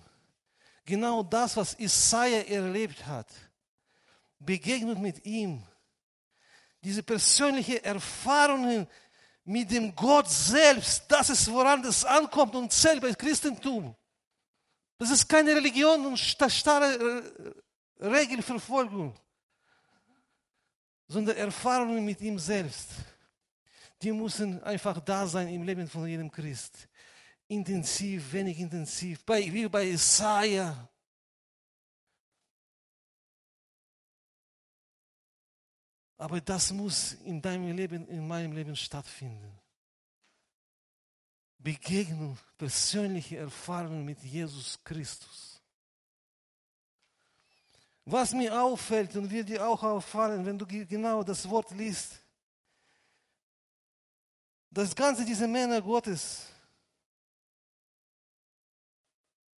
Genau 0.85 1.23
das, 1.23 1.57
was 1.57 1.79
Isaiah 1.79 2.47
erlebt 2.47 3.05
hat. 3.07 3.27
Begegnung 4.37 5.01
mit 5.01 5.25
ihm. 5.25 5.63
Diese 6.83 7.01
persönliche 7.01 7.83
Erfahrungen 7.83 8.87
mit 9.45 9.71
dem 9.71 9.95
Gott 9.95 10.29
selbst, 10.29 11.05
das 11.07 11.29
ist, 11.29 11.49
woran 11.51 11.83
es 11.85 12.03
ankommt 12.03 12.55
und 12.55 12.71
zählt 12.71 13.01
bei 13.01 13.13
Christentum. 13.13 13.95
Das 14.97 15.11
ist 15.11 15.27
keine 15.27 15.55
Religion 15.55 16.05
und 16.05 16.17
starre 16.17 17.23
äh, 17.99 18.05
Regelverfolgung, 18.05 19.13
sondern 21.07 21.37
Erfahrungen 21.37 22.03
mit 22.03 22.19
ihm 22.21 22.39
selbst. 22.39 22.89
Die 24.01 24.11
müssen 24.11 24.61
einfach 24.63 24.99
da 24.99 25.25
sein 25.27 25.47
im 25.47 25.63
Leben 25.63 25.87
von 25.87 26.07
jedem 26.07 26.29
Christ 26.29 26.89
intensiv, 27.47 28.33
wenig 28.33 28.59
intensiv, 28.59 29.23
bei, 29.23 29.41
wie 29.51 29.67
bei 29.67 29.85
Isaiah. 29.85 30.89
Aber 36.17 36.39
das 36.39 36.71
muss 36.71 37.13
in 37.25 37.41
deinem 37.41 37.75
Leben, 37.75 38.07
in 38.07 38.27
meinem 38.27 38.53
Leben 38.53 38.75
stattfinden. 38.75 39.59
Begegnung, 41.57 42.37
persönliche 42.57 43.37
Erfahrung 43.37 44.05
mit 44.05 44.21
Jesus 44.21 44.79
Christus. 44.83 45.61
Was 48.05 48.33
mir 48.33 48.61
auffällt 48.61 49.15
und 49.15 49.31
wird 49.31 49.49
dir 49.49 49.67
auch 49.67 49.81
auffallen, 49.81 50.45
wenn 50.45 50.59
du 50.59 50.65
genau 50.67 51.23
das 51.23 51.49
Wort 51.49 51.71
liest, 51.71 52.19
das 54.69 54.95
ganze 54.95 55.25
diese 55.25 55.47
Männer 55.47 55.81
Gottes, 55.81 56.47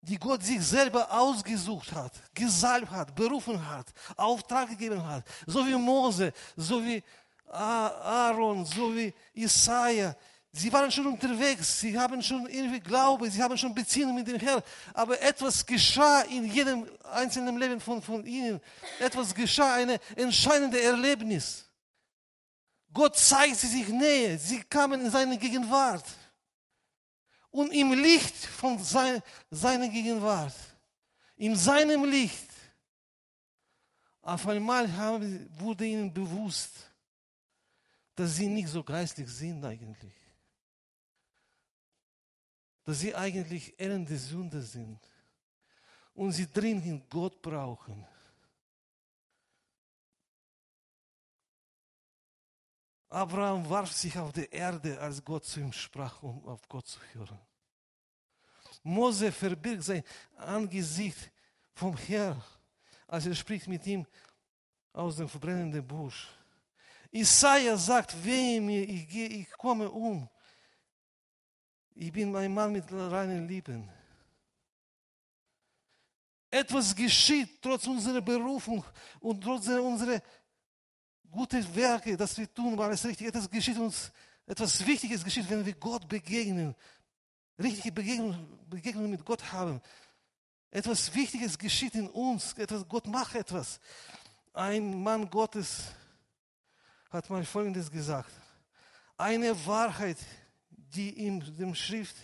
die 0.06 0.18
Gott 0.18 0.44
sich 0.44 0.62
selber 0.62 1.12
ausgesucht 1.12 1.92
hat, 1.94 2.14
gesalbt 2.34 2.92
hat, 2.92 3.16
berufen 3.16 3.60
hat, 3.70 3.88
Auftrag 4.16 4.70
gegeben 4.70 5.06
hat, 5.06 5.24
so 5.48 5.66
wie 5.66 5.76
Mose, 5.76 6.32
so 6.56 6.84
wie 6.84 7.04
Aaron, 7.52 8.66
so 8.66 8.96
wie 8.96 9.14
Isaiah, 9.34 10.16
Sie 10.58 10.72
waren 10.72 10.90
schon 10.90 11.08
unterwegs, 11.08 11.82
sie 11.82 12.00
haben 12.00 12.24
schon 12.24 12.48
irgendwie 12.48 12.80
Glaube, 12.80 13.30
sie 13.30 13.44
haben 13.44 13.58
schon 13.58 13.76
Beziehung 13.76 14.16
mit 14.16 14.26
dem 14.26 14.40
Herrn, 14.40 14.64
aber 14.94 15.22
etwas 15.22 15.66
geschah 15.66 16.22
in 16.22 16.46
jedem 16.46 16.88
einzelnen 17.12 17.58
Leben 17.58 17.82
von, 17.82 18.02
von 18.02 18.26
ihnen. 18.26 18.62
Etwas 18.98 19.36
geschah, 19.36 19.74
ein 19.74 20.00
entscheidendes 20.16 20.80
Erlebnis. 20.80 21.66
Gott 22.94 23.18
zeigte 23.18 23.68
sich 23.68 23.90
näher, 23.90 24.40
sie 24.40 24.64
kamen 24.64 25.02
in 25.02 25.12
seine 25.12 25.38
Gegenwart. 25.38 26.06
Und 27.56 27.72
im 27.72 27.94
Licht 27.94 28.36
von 28.36 28.78
sein, 28.80 29.24
seiner 29.50 29.88
Gegenwart, 29.88 30.54
in 31.38 31.56
seinem 31.56 32.04
Licht, 32.04 32.50
auf 34.22 34.46
einmal 34.46 34.92
haben, 34.92 35.50
wurde 35.58 35.86
ihnen 35.86 36.14
bewusst, 36.14 36.92
dass 38.14 38.36
sie 38.36 38.48
nicht 38.48 38.68
so 38.68 38.84
geistlich 38.84 39.30
sind 39.30 39.64
eigentlich. 39.64 40.18
Dass 42.84 43.00
sie 43.00 43.16
eigentlich 43.16 43.80
elende 43.80 44.18
Sünder 44.18 44.62
sind. 44.62 45.00
Und 46.14 46.34
sie 46.34 46.52
dringend 46.52 47.10
Gott 47.10 47.42
brauchen. 47.42 48.06
Abraham 53.16 53.70
warf 53.70 53.94
sich 53.94 54.18
auf 54.18 54.34
die 54.34 54.50
Erde, 54.52 55.00
als 55.00 55.24
Gott 55.24 55.46
zu 55.46 55.62
ihm 55.62 55.72
sprach, 55.72 56.22
um 56.22 56.46
auf 56.46 56.68
Gott 56.68 56.86
zu 56.86 57.00
hören. 57.14 57.40
Mose 58.84 59.32
verbirgt 59.32 59.84
sein 59.84 60.04
Angesicht 60.36 61.32
vom 61.74 61.96
Herrn, 61.96 62.44
als 63.08 63.26
er 63.26 63.34
spricht 63.34 63.70
mit 63.70 63.88
ihm 63.88 64.06
aus 64.92 65.16
dem 65.16 65.30
verbrennenden 65.30 65.88
Busch. 65.88 66.28
Isaiah 67.10 67.78
sagt, 67.78 68.22
wehe 68.22 68.60
mir, 68.60 68.84
ich, 68.84 69.08
gehe, 69.08 69.30
ich 69.30 69.52
komme 69.52 69.90
um. 69.90 70.28
Ich 71.94 72.12
bin 72.12 72.36
ein 72.36 72.54
Mann 72.54 72.74
mit 72.74 72.92
reinen 72.92 73.48
Lieben. 73.48 73.90
Etwas 76.52 76.94
geschieht 76.94 77.62
trotz 77.62 77.88
unserer 77.88 78.22
Berufung 78.22 78.84
und 79.22 79.42
trotz 79.42 79.70
unserer 79.70 80.22
guten 81.32 81.76
Werke, 81.76 82.16
dass 82.18 82.38
wir 82.38 82.54
tun, 82.54 82.78
war 82.78 82.92
es 82.92 83.06
richtig. 83.06 83.28
Etwas 83.28 83.50
geschieht 83.50 83.78
uns, 83.78 84.12
etwas 84.46 84.86
Wichtiges 84.86 85.24
geschieht, 85.24 85.50
wenn 85.50 85.66
wir 85.66 85.74
Gott 85.74 86.08
begegnen, 86.08 86.76
richtige 87.60 87.92
Begegnung, 87.92 88.48
Begegnung 88.70 89.10
mit 89.10 89.26
Gott 89.26 89.52
haben. 89.52 89.82
Etwas 90.72 91.14
Wichtiges 91.14 91.58
geschieht 91.58 91.96
in 91.96 92.10
uns. 92.10 92.54
Etwas, 92.54 92.88
Gott 92.88 93.08
macht 93.08 93.36
etwas. 93.36 93.80
Ein 94.54 95.02
Mann 95.02 95.30
Gottes 95.30 95.84
hat 97.10 97.30
mal 97.30 97.46
Folgendes 97.46 97.90
gesagt. 97.90 98.32
Eine 99.18 99.66
Wahrheit 99.66 100.18
die 100.96 101.10
in 101.26 101.40
dem 101.58 101.76
Schrift 101.76 102.16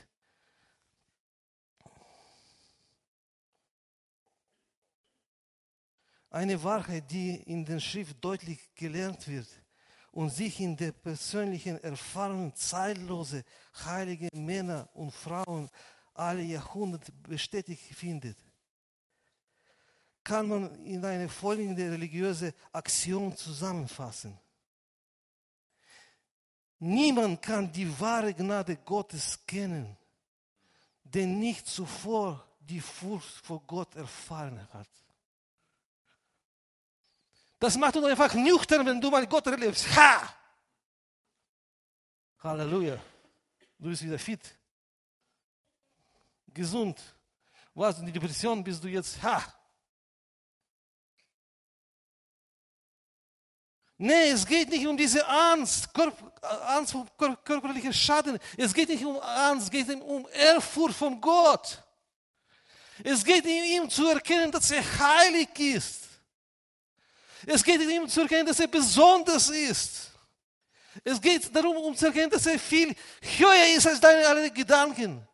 eine 6.31 6.63
Wahrheit, 6.63 7.11
die 7.11 7.35
in 7.35 7.65
der 7.65 7.79
Schrift 7.79 8.23
deutlich 8.23 8.73
gelernt 8.73 9.27
wird 9.27 9.47
und 10.11 10.29
sich 10.29 10.59
in 10.59 10.75
der 10.75 10.93
persönlichen 10.93 11.77
Erfahrung 11.83 12.55
zeitlose 12.55 13.43
heilige 13.85 14.29
Männer 14.33 14.89
und 14.93 15.11
Frauen 15.11 15.69
alle 16.13 16.41
Jahrhunderte 16.41 17.11
bestätigt 17.11 17.83
findet, 17.95 18.38
kann 20.23 20.47
man 20.47 20.85
in 20.85 21.03
eine 21.03 21.27
folgende 21.27 21.91
religiöse 21.91 22.53
Aktion 22.71 23.35
zusammenfassen. 23.35 24.38
Niemand 26.79 27.41
kann 27.41 27.71
die 27.71 28.00
wahre 28.00 28.33
Gnade 28.33 28.77
Gottes 28.77 29.39
kennen, 29.45 29.97
der 31.03 31.27
nicht 31.27 31.67
zuvor 31.67 32.45
die 32.59 32.79
Furcht 32.81 33.45
vor 33.45 33.61
Gott 33.67 33.95
erfahren 33.95 34.67
hat. 34.71 35.00
Das 37.61 37.77
macht 37.77 37.95
uns 37.95 38.07
einfach 38.07 38.33
nüchtern, 38.33 38.83
wenn 38.87 39.00
du 39.00 39.11
mal 39.11 39.27
Gott 39.27 39.45
erlebst. 39.45 39.85
Ha! 39.95 40.33
Halleluja. 42.39 42.97
Du 43.77 43.89
bist 43.89 44.03
wieder 44.03 44.17
fit. 44.17 44.57
Gesund. 46.47 47.00
Du 47.75 47.83
in 47.85 48.07
die 48.07 48.11
Depression, 48.13 48.63
bist 48.63 48.83
du 48.83 48.87
jetzt, 48.87 49.21
ha! 49.21 49.43
Nee, 53.95 54.31
es 54.31 54.43
geht 54.43 54.69
nicht 54.69 54.87
um 54.87 54.97
diese 54.97 55.24
Angst, 55.27 55.87
Angst 56.65 56.93
vor 56.93 57.05
körperlichen 57.43 57.93
Schaden. 57.93 58.39
Es 58.57 58.74
geht 58.74 58.89
nicht 58.89 59.05
um 59.05 59.19
Angst, 59.19 59.65
es 59.65 59.69
geht 59.69 60.01
um 60.01 60.27
Ehrfurcht 60.33 60.95
von 60.95 61.21
Gott. 61.21 61.83
Es 63.03 63.24
geht 63.24 63.45
ihm 63.45 63.87
zu 63.87 64.07
erkennen, 64.07 64.51
dass 64.51 64.71
er 64.71 64.83
heilig 64.97 65.59
ist. 65.59 66.10
Es 67.46 67.64
geht 67.64 67.82
ihm 67.82 68.08
zu 68.08 68.22
erkennen, 68.22 68.46
dass 68.46 68.60
er 68.60 68.68
besonders 68.68 69.50
ist. 69.50 70.12
Es 71.04 71.20
geht 71.20 71.56
darum, 71.56 71.77
um 71.77 71.96
zu 71.96 72.08
erkennen, 72.08 72.30
dass 72.30 72.46
er 72.46 72.60
viel 72.60 72.96
höher 73.38 73.75
ist 73.75 73.88
als 73.88 74.00
deine 74.00 74.27
alle 74.27 74.51
Gedanken. 74.51 75.25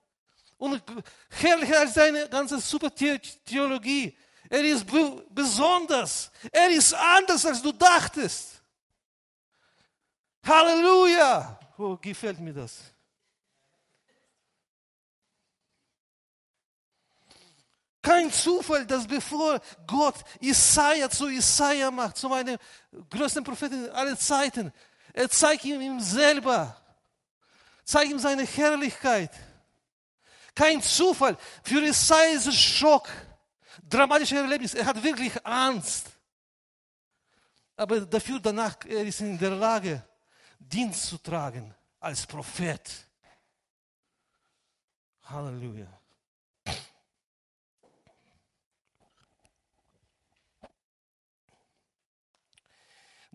Und 0.58 0.82
herrlicher 1.30 1.80
als 1.80 1.94
deine 1.94 2.28
ganze 2.30 2.60
super 2.60 2.94
Theologie. 2.94 4.18
Er 4.50 4.64
ist 4.64 4.86
besonders. 5.30 6.32
Er 6.52 6.70
ist 6.70 6.94
anders, 6.94 7.46
als 7.46 7.62
du 7.62 7.72
dachtest. 7.72 8.62
Halleluja! 10.44 11.60
Oh, 11.78 11.98
gefällt 11.98 12.40
mir 12.40 12.54
das. 12.54 12.78
Kein 18.08 18.32
Zufall, 18.32 18.86
dass 18.86 19.06
bevor 19.06 19.60
Gott 19.86 20.16
Isaiah 20.40 21.10
zu 21.10 21.28
Isaiah 21.28 21.92
macht, 21.92 22.16
zu 22.16 22.30
meinem 22.30 22.58
größten 23.10 23.44
Propheten 23.44 23.90
aller 23.90 24.18
Zeiten, 24.18 24.72
er 25.12 25.30
zeigt 25.30 25.66
ihm 25.66 26.00
selber, 26.00 26.82
zeigt 27.84 28.12
ihm 28.12 28.20
seine 28.20 28.46
Herrlichkeit. 28.46 29.32
Kein 30.56 30.82
Zufall. 30.82 31.38
Für 31.62 31.82
Isaiah 31.82 32.34
ist 32.34 32.48
es 32.48 32.56
Schock, 32.56 33.10
dramatisches 33.84 34.38
Erlebnis. 34.38 34.74
Er 34.74 34.86
hat 34.86 35.04
wirklich 35.04 35.46
Angst. 35.46 36.08
Aber 37.76 38.00
dafür 38.00 38.40
danach, 38.40 38.78
er 38.86 39.04
ist 39.04 39.20
in 39.20 39.38
der 39.38 39.52
Lage, 39.52 40.02
Dienst 40.58 41.08
zu 41.08 41.18
tragen 41.18 41.76
als 42.00 42.26
Prophet. 42.26 42.90
Halleluja. 45.24 45.97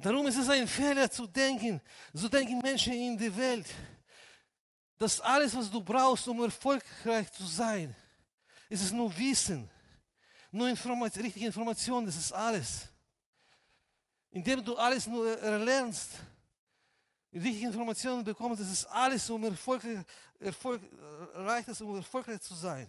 Darum 0.02 0.26
ist 0.26 0.36
es 0.36 0.48
ein 0.48 0.66
Fehler 0.66 1.08
zu 1.08 1.28
denken, 1.28 1.80
so 2.12 2.28
denken 2.28 2.58
Menschen 2.58 2.92
in 2.92 3.16
der 3.16 3.34
Welt, 3.36 3.66
dass 4.98 5.20
alles, 5.20 5.54
was 5.54 5.70
du 5.70 5.80
brauchst, 5.80 6.26
um 6.26 6.42
erfolgreich 6.42 7.30
zu 7.30 7.46
sein, 7.46 7.94
ist 8.68 8.82
es 8.82 8.90
nur 8.90 9.16
Wissen, 9.16 9.70
nur 10.50 10.68
Information, 10.68 11.22
richtige 11.22 11.46
Information, 11.46 12.04
das 12.04 12.16
ist 12.16 12.32
alles. 12.32 12.88
Indem 14.30 14.64
du 14.64 14.74
alles 14.74 15.06
nur 15.06 15.38
erlernst, 15.38 16.10
richtige 17.32 17.66
Informationen 17.66 18.24
bekommen, 18.24 18.56
das 18.56 18.70
ist 18.72 18.86
alles, 18.86 19.30
um 19.30 19.44
erfolgreich, 19.44 20.04
erfolgreich, 20.40 21.80
um 21.80 21.96
erfolgreich 21.96 22.40
zu 22.40 22.54
sein. 22.54 22.88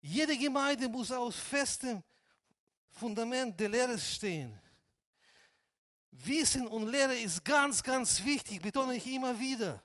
Jede 0.00 0.38
Gemeinde 0.38 0.88
muss 0.88 1.10
aus 1.10 1.34
festem 1.34 2.04
Fundament 2.90 3.58
der 3.58 3.68
Lehre 3.68 3.98
stehen. 3.98 4.58
Wissen 6.10 6.66
und 6.66 6.88
Lehre 6.88 7.14
ist 7.14 7.44
ganz, 7.44 7.82
ganz 7.82 8.22
wichtig, 8.24 8.60
betone 8.60 8.96
ich 8.96 9.06
immer 9.06 9.38
wieder. 9.38 9.82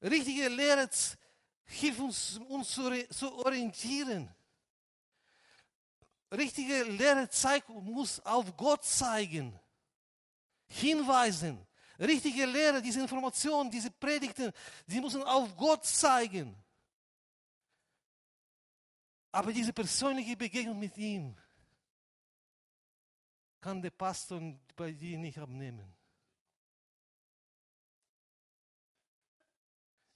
Richtige 0.00 0.48
Lehre 0.48 0.88
hilft 1.64 2.00
uns, 2.00 2.40
uns 2.48 2.70
zu, 2.70 3.08
zu 3.10 3.34
orientieren. 3.44 4.32
Richtige 6.30 6.84
Lehre 6.84 7.28
zeigt, 7.28 7.68
muss 7.68 8.20
auf 8.20 8.56
Gott 8.56 8.84
zeigen 8.84 9.58
hinweisen. 10.68 11.66
Richtige 11.98 12.46
Lehre, 12.46 12.80
diese 12.80 13.00
Informationen, 13.00 13.70
diese 13.70 13.90
Predigten, 13.90 14.52
sie 14.86 15.00
müssen 15.00 15.22
auf 15.22 15.56
Gott 15.56 15.84
zeigen. 15.84 16.54
Aber 19.30 19.52
diese 19.52 19.72
persönliche 19.72 20.36
Begegnung 20.36 20.78
mit 20.78 20.96
ihm 20.96 21.36
kann 23.60 23.82
der 23.82 23.90
Pastor 23.90 24.40
bei 24.74 24.92
dir 24.92 25.18
nicht 25.18 25.38
abnehmen. 25.38 25.94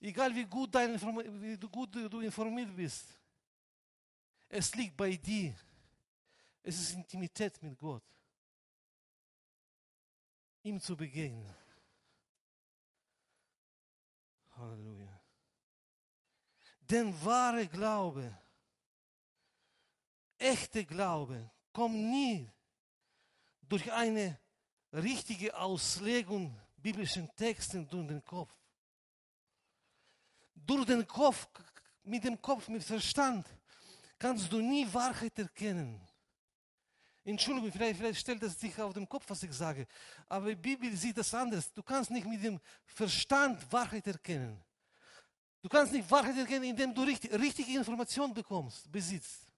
Egal 0.01 0.35
wie 0.35 0.45
gut, 0.45 0.75
dein, 0.75 1.01
wie 1.41 1.57
gut 1.57 1.95
du 1.95 2.21
informiert 2.21 2.75
bist, 2.75 3.07
es 4.49 4.75
liegt 4.75 4.97
bei 4.97 5.17
dir. 5.17 5.55
Es 6.63 6.81
ist 6.81 6.95
Intimität 6.95 7.61
mit 7.63 7.79
Gott 7.79 8.03
ihm 10.63 10.81
zu 10.81 10.97
begegnen. 10.97 11.55
Halleluja. 14.57 15.21
Denn 16.81 17.25
wahre 17.25 17.67
Glaube, 17.67 18.37
echte 20.43 20.85
Glaube 20.85 21.51
kommt 21.73 21.95
nie 21.95 22.51
durch 23.63 23.91
eine 23.93 24.39
richtige 24.93 25.57
Auslegung 25.57 26.59
biblischen 26.77 27.29
Texten 27.37 27.89
durch 27.89 28.07
den 28.09 28.25
Kopf. 28.25 28.53
Durch 30.55 30.85
den 30.85 31.07
Kopf, 31.07 31.49
mit 32.05 32.25
dem 32.25 32.41
Kopf, 32.41 32.69
mit 32.69 32.83
Verstand, 32.83 33.47
kannst 34.19 34.53
du 34.53 34.61
nie 34.61 34.87
Wahrheit 34.93 35.39
erkennen. 35.39 36.01
Entschuldigung, 37.25 37.71
vielleicht, 37.71 37.99
vielleicht 37.99 38.21
stellt 38.21 38.43
es 38.43 38.59
sich 38.59 38.81
auf 38.81 38.93
den 38.93 39.09
Kopf, 39.09 39.25
was 39.29 39.43
ich 39.45 39.53
sage. 39.53 39.87
Aber 40.29 40.49
die 40.49 40.57
Bibel 40.57 40.95
sieht 40.97 41.17
das 41.17 41.33
anders. 41.33 41.73
Du 41.73 41.83
kannst 41.83 42.11
nicht 42.11 42.27
mit 42.27 42.43
dem 42.43 42.61
Verstand 42.85 43.73
Wahrheit 43.73 44.07
erkennen. 44.07 44.61
Du 45.63 45.69
kannst 45.69 45.93
nicht 45.93 46.11
Wahrheit 46.11 46.37
erkennen, 46.37 46.65
indem 46.65 46.93
du 46.93 47.03
richtig, 47.03 47.33
richtige 47.33 47.79
Informationen 47.79 48.35
bekommst, 48.35 48.91
besitzt. 48.91 49.52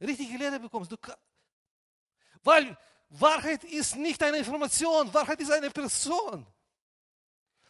Richtige 0.00 0.36
Lehre 0.38 0.58
bekommst. 0.58 0.90
Du, 0.90 0.96
weil 2.42 2.76
Wahrheit 3.10 3.64
ist 3.64 3.96
nicht 3.96 4.22
eine 4.22 4.38
Information, 4.38 5.12
Wahrheit 5.12 5.40
ist 5.40 5.50
eine 5.50 5.70
Person. 5.70 6.46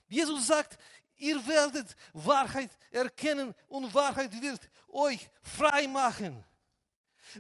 Jesus 0.09 0.47
sagt, 0.47 0.79
ihr 1.17 1.47
werdet 1.47 1.97
Wahrheit 2.13 2.71
erkennen 2.91 3.55
und 3.69 3.93
Wahrheit 3.95 4.33
wird 4.41 4.61
euch 4.89 5.31
frei 5.43 5.87
machen. 5.87 6.45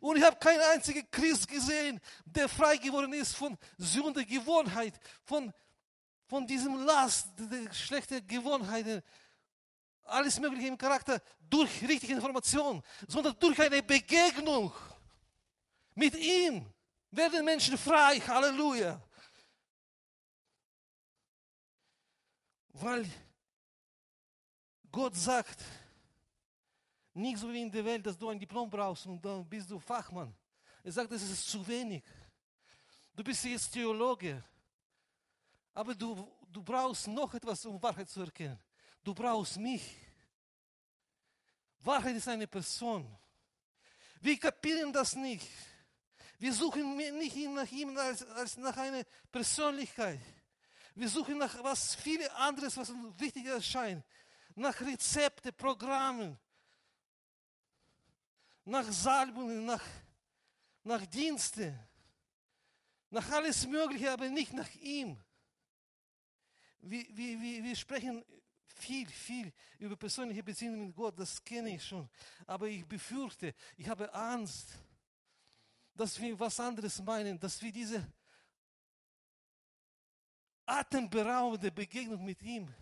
Und 0.00 0.16
ich 0.16 0.24
habe 0.24 0.36
keinen 0.36 0.60
einzigen 0.60 1.10
Christ 1.10 1.48
gesehen, 1.48 2.00
der 2.24 2.48
frei 2.48 2.76
geworden 2.76 3.12
ist 3.12 3.34
von 3.34 3.58
Sünde, 3.76 4.24
Gewohnheit, 4.24 4.94
von, 5.24 5.52
von 6.26 6.46
diesem 6.46 6.84
Last, 6.84 7.28
der 7.38 7.72
schlechten 7.72 8.24
Gewohnheiten, 8.26 9.02
alles 10.10 10.38
Mögliche 10.40 10.68
im 10.68 10.78
Charakter, 10.78 11.20
durch 11.48 11.82
richtige 11.82 12.14
Information, 12.14 12.82
sondern 13.08 13.36
durch 13.38 13.60
eine 13.60 13.82
Begegnung 13.82 14.72
mit 15.94 16.14
ihm 16.16 16.66
werden 17.10 17.44
Menschen 17.44 17.76
frei. 17.76 18.20
Halleluja. 18.20 19.00
Weil 22.72 23.06
Gott 24.90 25.14
sagt, 25.14 25.60
nicht 27.14 27.38
so 27.38 27.52
wie 27.52 27.62
in 27.62 27.70
der 27.70 27.84
Welt, 27.84 28.06
dass 28.06 28.16
du 28.16 28.28
ein 28.28 28.38
Diplom 28.38 28.70
brauchst 28.70 29.06
und 29.06 29.24
dann 29.24 29.48
bist 29.48 29.70
du 29.70 29.78
Fachmann. 29.78 30.34
Er 30.82 30.92
sagt, 30.92 31.12
das 31.12 31.22
ist 31.22 31.48
zu 31.48 31.66
wenig. 31.66 32.02
Du 33.14 33.22
bist 33.22 33.44
jetzt 33.44 33.70
Theologe. 33.70 34.42
Aber 35.74 35.94
du, 35.94 36.26
du 36.48 36.62
brauchst 36.62 37.06
noch 37.08 37.34
etwas, 37.34 37.64
um 37.66 37.82
Wahrheit 37.82 38.08
zu 38.08 38.22
erkennen. 38.22 38.58
Du 39.02 39.14
brauchst 39.14 39.56
mich. 39.56 39.96
Wahrheit 41.80 42.16
ist 42.16 42.28
eine 42.28 42.46
Person. 42.46 43.16
Wir 44.20 44.38
kapieren 44.38 44.92
das 44.92 45.14
nicht. 45.14 45.48
Wir 46.38 46.52
suchen 46.52 46.96
nicht 46.96 47.36
nach 47.36 47.70
ihm 47.70 47.96
als, 47.96 48.22
als 48.22 48.56
nach 48.56 48.76
einer 48.76 49.04
Persönlichkeit. 49.30 50.20
Wir 50.94 51.08
suchen 51.08 51.38
nach 51.38 51.62
was 51.62 51.94
viele 51.94 52.30
anderes, 52.34 52.76
was 52.76 52.90
uns 52.90 53.18
wichtiger 53.18 53.54
erscheint. 53.54 54.04
Nach 54.54 54.78
Rezepte, 54.80 55.52
Programmen, 55.52 56.38
nach 58.64 58.90
Salbungen, 58.90 59.64
nach, 59.64 59.82
nach 60.82 61.06
Dienste, 61.06 61.78
nach 63.10 63.30
alles 63.30 63.66
Mögliche, 63.66 64.10
aber 64.10 64.28
nicht 64.28 64.52
nach 64.52 64.72
ihm. 64.74 65.18
Wir, 66.80 67.04
wir, 67.16 67.40
wir, 67.40 67.64
wir 67.64 67.76
sprechen 67.76 68.24
viel, 68.80 69.08
viel 69.08 69.52
über 69.78 69.96
persönliche 69.96 70.42
Beziehungen 70.42 70.86
mit 70.86 70.96
Gott, 70.96 71.18
das 71.18 71.42
kenne 71.44 71.74
ich 71.74 71.84
schon. 71.84 72.08
Aber 72.46 72.66
ich 72.68 72.86
befürchte, 72.86 73.54
ich 73.76 73.88
habe 73.88 74.12
Angst, 74.12 74.78
dass 75.94 76.20
wir 76.20 76.38
was 76.38 76.58
anderes 76.58 77.02
meinen, 77.02 77.38
dass 77.38 77.60
wir 77.62 77.72
diese 77.72 78.06
atemberaubende 80.64 81.70
Begegnung 81.70 82.24
mit 82.24 82.40
ihm 82.42 82.72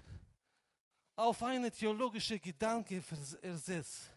auf 1.16 1.42
eine 1.42 1.70
theologische 1.70 2.38
Gedanke 2.38 3.02
ersetzt. 3.42 4.10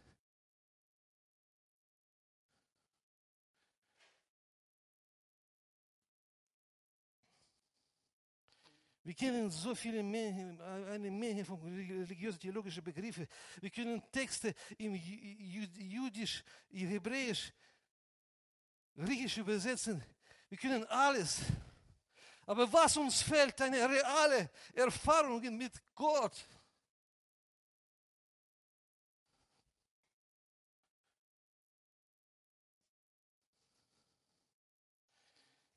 Wir 9.11 9.17
kennen 9.17 9.51
so 9.51 9.75
viele 9.75 10.01
Menge, 10.01 10.57
eine 10.89 11.11
Menge 11.11 11.43
von 11.43 11.59
religiös-theologischen 11.61 12.81
Begriffen. 12.81 13.27
Wir 13.59 13.69
können 13.69 14.01
Texte 14.09 14.55
im 14.77 14.95
Jüdisch, 14.95 16.41
im 16.69 16.87
Hebräisch, 16.87 17.51
Griechisch 18.95 19.37
übersetzen. 19.39 20.01
Wir 20.47 20.57
können 20.57 20.85
alles. 20.85 21.41
Aber 22.45 22.71
was 22.71 22.95
uns 22.95 23.21
fehlt, 23.21 23.59
eine 23.61 23.89
reale 23.89 24.49
Erfahrung 24.73 25.41
mit 25.57 25.73
Gott. 25.93 26.47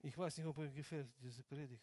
Ich 0.03 0.17
weiß 0.17 0.37
nicht, 0.37 0.47
ob 0.47 0.57
euch 0.59 0.73
gefällt, 0.73 1.11
diese 1.21 1.43
Predigt. 1.43 1.83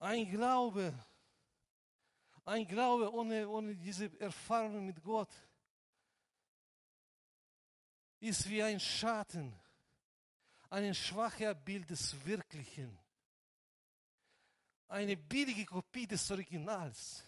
Ein 0.00 0.30
Glaube, 0.30 0.94
ein 2.46 2.66
Glaube 2.66 3.12
ohne, 3.12 3.46
ohne 3.46 3.76
diese 3.76 4.10
Erfahrung 4.18 4.86
mit 4.86 5.02
Gott 5.02 5.30
ist 8.18 8.48
wie 8.48 8.62
ein 8.62 8.80
Schatten, 8.80 9.54
ein 10.70 10.94
schwacher 10.94 11.54
Bild 11.54 11.90
des 11.90 12.16
Wirklichen, 12.24 12.98
eine 14.88 15.18
billige 15.18 15.66
Kopie 15.66 16.06
des 16.06 16.30
Originals. 16.30 17.22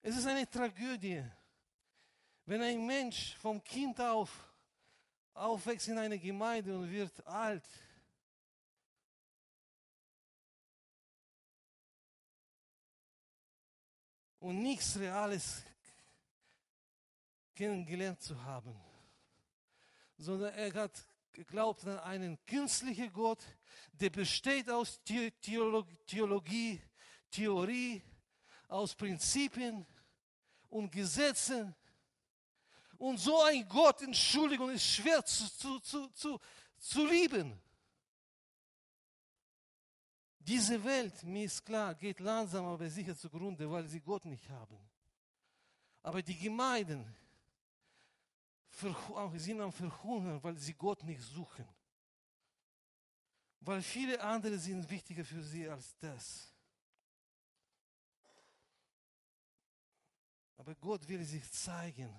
Es 0.00 0.16
ist 0.16 0.26
eine 0.26 0.48
Tragödie, 0.48 1.22
wenn 2.46 2.62
ein 2.62 2.86
Mensch 2.86 3.36
vom 3.36 3.62
Kind 3.62 4.00
auf 4.00 4.30
aufwächst 5.34 5.88
in 5.88 5.98
einer 5.98 6.16
Gemeinde 6.16 6.78
und 6.78 6.90
wird 6.90 7.26
alt 7.26 7.68
und 14.44 14.60
nichts 14.60 14.98
Reales 14.98 15.62
kennengelernt 17.54 18.20
zu 18.20 18.44
haben, 18.44 18.78
sondern 20.18 20.52
er 20.52 20.70
hat 20.74 20.92
geglaubt 21.32 21.86
an 21.86 21.98
einen 22.00 22.44
künstlichen 22.44 23.10
Gott, 23.10 23.42
der 23.94 24.10
besteht 24.10 24.68
aus 24.68 25.00
Theologie, 25.02 26.78
Theorie, 27.30 28.02
aus 28.68 28.94
Prinzipien 28.94 29.86
und 30.68 30.92
Gesetzen. 30.92 31.74
Und 32.98 33.16
so 33.16 33.42
ein 33.44 33.66
Gott, 33.66 34.02
Entschuldigung, 34.02 34.68
ist 34.68 34.84
schwer 34.84 35.24
zu, 35.24 35.80
zu, 35.80 36.08
zu, 36.08 36.38
zu 36.78 37.06
lieben. 37.06 37.58
Diese 40.46 40.82
Welt, 40.84 41.22
mir 41.22 41.44
ist 41.46 41.64
klar, 41.64 41.94
geht 41.94 42.20
langsam 42.20 42.66
aber 42.66 42.88
sicher 42.90 43.16
zugrunde, 43.16 43.70
weil 43.70 43.88
sie 43.88 44.00
Gott 44.00 44.26
nicht 44.26 44.48
haben. 44.50 44.78
Aber 46.02 46.22
die 46.22 46.36
Gemeinden 46.36 47.16
sind 49.36 49.60
am 49.60 49.72
Verhungern, 49.72 50.42
weil 50.42 50.58
sie 50.58 50.74
Gott 50.74 51.02
nicht 51.04 51.22
suchen. 51.22 51.66
Weil 53.60 53.80
viele 53.80 54.20
andere 54.20 54.58
sind 54.58 54.88
wichtiger 54.90 55.24
für 55.24 55.42
sie 55.42 55.66
als 55.66 55.96
das. 55.96 56.52
Aber 60.58 60.74
Gott 60.74 61.08
will 61.08 61.24
sich 61.24 61.50
zeigen, 61.50 62.14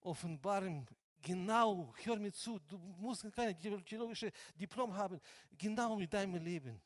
offenbaren, 0.00 0.88
genau, 1.20 1.92
hör 2.02 2.18
mir 2.18 2.32
zu, 2.32 2.58
du 2.60 2.78
musst 2.78 3.30
keine 3.34 3.54
theologische 3.58 4.32
Diplom 4.54 4.94
haben, 4.94 5.20
genau 5.58 5.96
mit 5.96 6.10
deinem 6.10 6.42
Leben. 6.42 6.80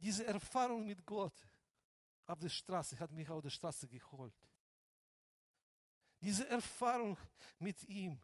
Diese 0.00 0.26
Erfahrung 0.26 0.86
mit 0.86 1.04
Gott 1.04 1.34
auf 2.26 2.38
der 2.38 2.48
Straße 2.48 2.98
hat 2.98 3.10
mich 3.12 3.28
auf 3.28 3.42
der 3.42 3.50
Straße 3.50 3.86
geholt. 3.86 4.34
Diese 6.20 6.46
Erfahrung 6.48 7.16
mit 7.58 7.82
ihm 7.88 8.18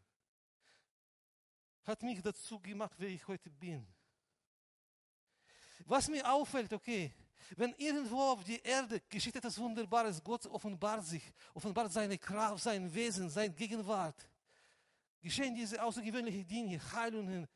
hat 1.84 2.02
mich 2.02 2.22
dazu 2.22 2.58
gemacht, 2.60 2.94
wer 2.98 3.08
ich 3.08 3.26
heute 3.26 3.50
bin. 3.50 3.86
Was 5.84 6.08
mir 6.08 6.30
auffällt, 6.30 6.72
okay, 6.72 7.12
wenn 7.56 7.74
irgendwo 7.74 8.20
auf 8.22 8.42
die 8.42 8.60
Erde 8.60 9.00
geschieht 9.08 9.36
etwas 9.36 9.58
Wunderbares, 9.58 10.22
Gott 10.22 10.46
offenbart 10.46 11.04
sich, 11.04 11.22
offenbart 11.54 11.92
seine 11.92 12.18
Kraft, 12.18 12.62
sein 12.64 12.92
Wesen, 12.92 13.30
seine 13.30 13.54
Gegenwart, 13.54 14.28
geschehen 15.20 15.54
diese 15.54 15.82
außergewöhnlichen 15.82 16.46
Dinge, 16.46 16.80
Heilungen, 16.92 17.46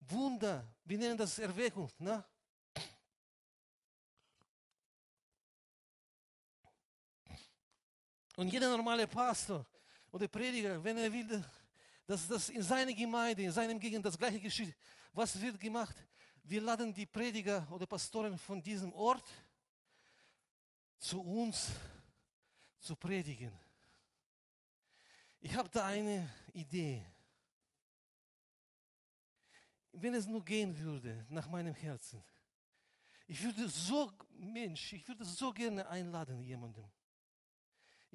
Wunder. 0.00 0.66
Wir 0.84 0.98
nennen 0.98 1.16
das 1.16 1.38
Erweckung. 1.38 1.90
Ne? 1.98 2.24
Und 8.36 8.52
jeder 8.52 8.76
normale 8.76 9.06
Pastor 9.08 9.66
oder 10.12 10.28
Prediger, 10.28 10.82
wenn 10.84 10.98
er 10.98 11.12
will, 11.12 11.44
dass 12.06 12.28
das 12.28 12.50
in 12.50 12.62
seiner 12.62 12.92
Gemeinde, 12.92 13.42
in 13.42 13.50
seinem 13.50 13.80
Gegend 13.80 14.04
das 14.04 14.16
gleiche 14.16 14.38
geschieht, 14.38 14.76
was 15.12 15.40
wird 15.40 15.58
gemacht? 15.58 15.96
Wir 16.44 16.60
laden 16.60 16.94
die 16.94 17.06
Prediger 17.06 17.66
oder 17.72 17.86
Pastoren 17.86 18.38
von 18.38 18.62
diesem 18.62 18.92
Ort 18.92 19.26
zu 20.98 21.20
uns 21.20 21.72
zu 22.78 22.94
predigen. 22.94 23.52
Ich 25.40 25.54
habe 25.54 25.68
da 25.68 25.86
eine 25.86 26.28
Idee. 26.52 27.04
Wenn 29.92 30.14
es 30.14 30.26
nur 30.26 30.44
gehen 30.44 30.78
würde, 30.78 31.26
nach 31.30 31.48
meinem 31.48 31.74
Herzen. 31.74 32.22
Ich 33.26 33.42
würde 33.42 33.68
so, 33.68 34.12
Mensch, 34.38 34.92
ich 34.92 35.08
würde 35.08 35.24
so 35.24 35.52
gerne 35.52 35.88
einladen, 35.88 36.44
jemandem. 36.44 36.84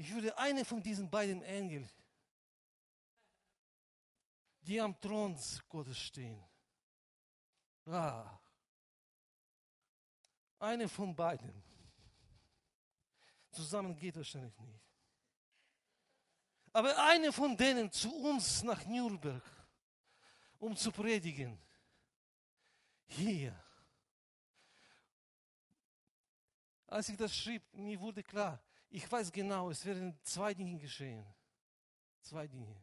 Ich 0.02 0.12
würde 0.12 0.36
eine 0.36 0.66
von 0.66 0.82
diesen 0.82 1.08
beiden 1.08 1.44
Engeln, 1.44 1.88
die 4.62 4.82
am 4.82 5.00
Thron 5.00 5.38
Gottes 5.70 6.00
stehen, 6.00 6.44
ah, 7.86 8.40
eine 10.58 10.90
von 10.90 11.16
beiden. 11.16 11.54
Zusammen 13.52 13.96
geht 13.96 14.16
wahrscheinlich 14.16 14.58
nicht. 14.58 14.82
Aber 16.74 16.98
eine 17.06 17.32
von 17.32 17.56
denen 17.56 17.92
zu 17.92 18.12
uns 18.12 18.64
nach 18.64 18.84
Nürnberg, 18.86 19.44
um 20.58 20.76
zu 20.76 20.92
predigen. 20.92 21.62
Hier. 23.06 23.54
Als 26.88 27.08
ich 27.08 27.18
das 27.18 27.38
schrieb, 27.38 27.62
mir 27.76 28.00
wurde 28.00 28.24
klar, 28.24 28.60
ich 28.92 29.10
weiß 29.10 29.32
genau, 29.32 29.72
es 29.72 29.86
werden 29.86 30.18
zwei 30.22 30.54
Dinge 30.54 30.78
geschehen. 30.78 31.26
Zwei 32.22 32.46
Dinge. 32.46 32.76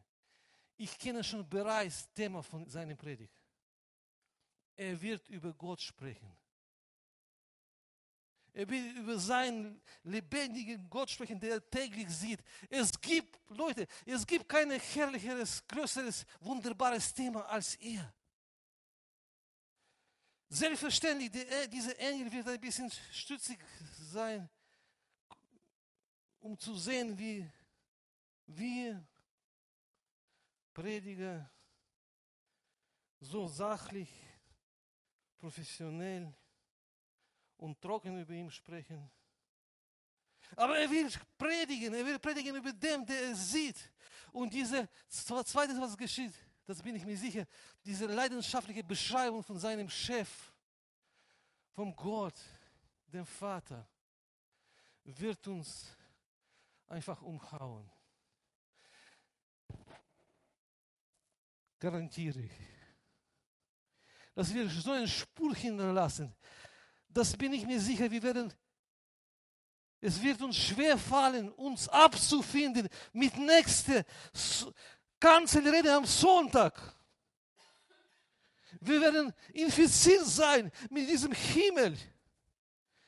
Ich 0.75 0.97
kenne 0.97 1.23
schon 1.23 1.47
bereits 1.47 2.03
das 2.03 2.13
Thema 2.13 2.41
von 2.41 2.67
seiner 2.67 2.95
Predigt. 2.95 3.33
Er 4.75 4.99
wird 4.99 5.29
über 5.29 5.53
Gott 5.53 5.81
sprechen. 5.81 6.35
Er 8.53 8.67
will 8.67 8.97
über 8.97 9.19
seinen 9.19 9.81
lebendigen 10.03 10.89
Gott 10.89 11.11
sprechen, 11.11 11.39
der 11.39 11.55
er 11.55 11.69
täglich 11.69 12.09
sieht. 12.09 12.43
Es 12.69 12.99
gibt, 12.99 13.39
Leute, 13.49 13.85
es 14.05 14.25
gibt 14.25 14.49
kein 14.49 14.71
herrlicheres, 14.71 15.65
größeres, 15.67 16.25
wunderbares 16.39 17.13
Thema 17.13 17.45
als 17.45 17.75
er. 17.75 18.11
Selbstverständlich, 20.49 21.29
dieser 21.69 21.97
Engel 21.99 22.31
wird 22.31 22.47
ein 22.47 22.59
bisschen 22.59 22.89
stützig 23.11 23.59
sein, 24.11 24.49
um 26.39 26.57
zu 26.57 26.75
sehen, 26.75 27.17
wie 27.17 27.49
wir 28.47 29.05
Prediger 30.73 31.49
so 33.19 33.47
sachlich, 33.47 34.09
professionell 35.37 36.33
und 37.57 37.81
trocken 37.81 38.19
über 38.21 38.33
ihn 38.33 38.49
sprechen. 38.49 39.09
Aber 40.55 40.77
er 40.77 40.89
will 40.89 41.09
predigen, 41.37 41.93
er 41.93 42.05
will 42.05 42.19
predigen 42.19 42.55
über 42.55 42.71
dem, 42.71 43.05
der 43.05 43.21
er 43.21 43.35
sieht. 43.35 43.91
Und 44.31 44.53
diese 44.53 44.87
zweite, 45.09 45.79
was 45.79 45.97
geschieht, 45.97 46.33
das 46.65 46.81
bin 46.81 46.95
ich 46.95 47.05
mir 47.05 47.17
sicher, 47.17 47.45
diese 47.83 48.05
leidenschaftliche 48.05 48.83
Beschreibung 48.83 49.43
von 49.43 49.59
seinem 49.59 49.89
Chef, 49.89 50.29
vom 51.71 51.95
Gott, 51.95 52.39
dem 53.07 53.25
Vater, 53.25 53.87
wird 55.03 55.47
uns 55.47 55.95
einfach 56.89 57.21
umhauen. 57.21 57.89
Garantiere 61.79 62.39
ich. 62.41 62.51
Dass 64.35 64.53
wir 64.53 64.69
so 64.69 64.91
eine 64.91 65.07
Spur 65.07 65.55
hinterlassen, 65.55 66.35
das 67.07 67.35
bin 67.35 67.53
ich 67.53 67.65
mir 67.65 67.79
sicher, 67.79 68.09
wir 68.09 68.21
werden, 68.21 68.53
es 70.01 70.21
wird 70.21 70.41
uns 70.41 70.57
schwer 70.57 70.97
fallen, 70.97 71.51
uns 71.53 71.87
abzufinden 71.89 72.87
mit 73.13 73.37
nächster 73.37 74.03
Kanzelrede 75.19 75.93
am 75.93 76.05
Sonntag. 76.05 76.95
Wir 78.81 79.01
werden 79.01 79.33
infiziert 79.53 80.25
sein 80.25 80.71
mit 80.89 81.09
diesem 81.09 81.33
Himmel. 81.33 81.97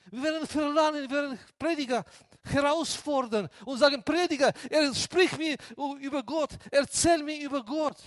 Wir 0.08 0.24
werden 0.24 0.48
verlangen, 0.48 1.10
wir 1.10 1.10
werden 1.10 1.40
Prediger 1.58 2.04
herausfordern 2.44 3.50
und 3.66 3.78
sagen, 3.78 4.04
Prediger, 4.04 4.52
er 4.70 4.94
spricht 4.96 5.38
mir 5.38 5.58
über 6.00 6.24
Gott, 6.24 6.52
erzähl 6.72 7.24
mir 7.24 7.40
über 7.42 7.64
Gott. 7.64 7.98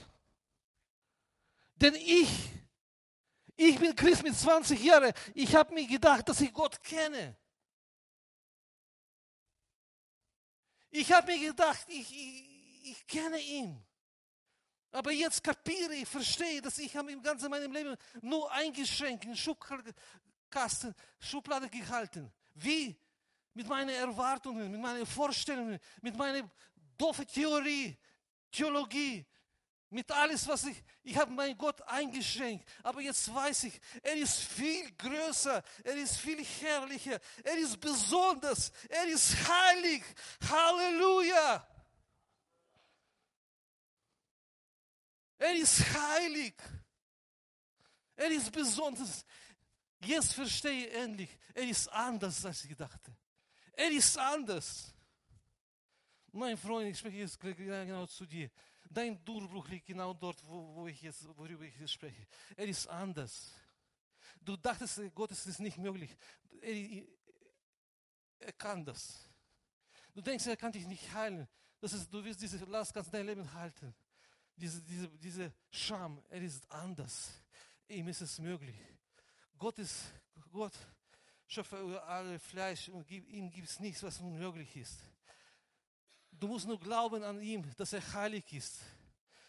Denn 1.77 1.95
ich, 1.95 2.29
ich 3.57 3.79
bin 3.79 3.95
Christ 3.95 4.23
mit 4.23 4.37
20 4.37 4.83
Jahren, 4.83 5.13
ich 5.35 5.55
habe 5.55 5.75
mir 5.75 5.87
gedacht, 5.87 6.29
dass 6.29 6.41
ich 6.41 6.53
Gott 6.53 6.83
kenne. 6.83 7.37
Ich 10.91 11.13
habe 11.13 11.33
mir 11.33 11.49
gedacht, 11.49 11.87
ich, 11.89 12.11
ich, 12.13 12.91
ich 12.91 13.07
kenne 13.07 13.41
ihn. 13.41 13.85
Aber 14.93 15.11
jetzt 15.11 15.43
kapiere 15.43 15.93
ich, 15.95 16.09
verstehe, 16.09 16.63
dass 16.63 16.79
ich 16.79 16.97
habe 16.97 17.11
im 17.11 17.21
ganzen 17.21 17.51
meinem 17.51 17.73
Leben 17.73 17.97
nur 18.23 18.51
eingeschränkt, 18.53 19.25
in 19.25 19.37
Schubkasten, 19.37 20.95
Schublade 21.19 21.69
gehalten. 21.69 22.33
Wie? 22.55 22.97
Mit 23.55 23.69
meinen 23.69 23.91
Erwartungen, 23.91 24.71
mit 24.71 24.81
meinen 24.81 25.07
Vorstellungen, 25.07 25.79
mit 26.03 26.17
meiner 26.17 26.51
doofen 26.99 27.27
Theorie, 27.27 27.97
Theologie, 28.51 29.25
mit 29.95 30.11
alles, 30.11 30.47
was 30.49 30.65
ich, 30.65 30.83
ich 31.05 31.17
habe 31.17 31.31
meinen 31.31 31.57
Gott 31.57 31.81
eingeschränkt. 31.83 32.69
Aber 32.83 33.01
jetzt 33.01 33.33
weiß 33.33 33.65
ich, 33.65 33.81
er 34.03 34.17
ist 34.17 34.41
viel 34.41 34.91
größer, 34.97 35.63
er 35.85 35.97
ist 35.97 36.17
viel 36.17 36.45
herrlicher, 36.45 37.21
er 37.45 37.57
ist 37.59 37.81
besonders, 37.81 38.73
er 38.89 39.07
ist 39.07 39.37
heilig. 39.49 40.03
Halleluja. 40.49 41.67
Er 45.39 45.55
ist 45.55 45.81
heilig. 45.95 46.55
Er 48.17 48.31
ist 48.31 48.51
besonders. 48.51 49.25
Jetzt 50.01 50.35
verstehe 50.35 50.87
ich 50.87 50.95
endlich, 50.95 51.39
er 51.55 51.69
ist 51.69 51.89
anders, 51.89 52.45
als 52.45 52.65
ich 52.65 52.77
dachte. 52.77 53.17
Er 53.77 53.91
ist 53.91 54.17
anders. 54.19 54.93
Mein 56.33 56.57
Freund, 56.57 56.89
ich 56.89 56.99
spreche 56.99 57.19
jetzt 57.19 57.39
genau 57.39 58.07
zu 58.07 58.27
dir. 58.27 58.51
Dein 58.91 59.25
Durchbruch 59.25 59.69
liegt 59.69 59.87
genau 59.87 60.13
dort, 60.15 60.45
wo, 60.47 60.75
wo 60.75 60.87
ich 60.87 61.01
jetzt, 61.03 61.27
worüber 61.37 61.65
ich 61.65 61.79
jetzt 61.79 61.93
spreche. 61.93 62.27
Er 62.57 62.67
ist 62.67 62.87
anders. 62.89 63.53
Du 64.41 64.57
dachtest, 64.57 65.01
Gott 65.15 65.31
ist 65.31 65.61
nicht 65.61 65.79
möglich. 65.79 66.17
Er, 66.61 67.05
er 68.39 68.53
kann 68.53 68.85
das. 68.85 69.29
Du 70.13 70.21
denkst, 70.21 70.47
er 70.47 70.57
kann 70.57 70.73
dich 70.73 70.87
nicht 70.87 71.13
heilen. 71.13 71.49
Das 71.81 71.93
ist, 71.93 72.13
du 72.13 72.25
wirst 72.25 72.41
diese 72.41 72.65
Last 72.67 72.95
ganz 72.95 73.11
dein 73.11 73.27
Leben 73.27 73.53
halten. 73.53 73.95
Diese, 74.57 74.83
diese, 74.83 75.09
diese 75.19 75.53
Scham, 75.71 76.23
er 76.29 76.43
ist 76.43 76.71
anders. 76.71 77.33
Ihm 77.89 78.09
ist 78.09 78.21
es 78.21 78.39
möglich. 78.39 78.77
Gott 79.59 79.79
ist, 79.79 80.13
Gott, 80.53 80.73
Schöpfer 81.47 81.81
über 81.81 82.07
alle 82.07 82.39
Fleisch 82.39 82.89
und 82.89 83.11
ihm 83.11 83.51
gibt 83.51 83.69
es 83.69 83.81
nichts, 83.81 84.03
was 84.03 84.21
unmöglich 84.21 84.77
ist. 84.77 85.01
Du 86.31 86.49
musst 86.49 86.67
nur 86.67 86.81
glauben 86.81 87.23
an 87.23 87.41
ihn, 87.41 87.73
dass 87.77 87.93
er 87.93 88.13
heilig 88.15 88.53
ist, 88.53 88.81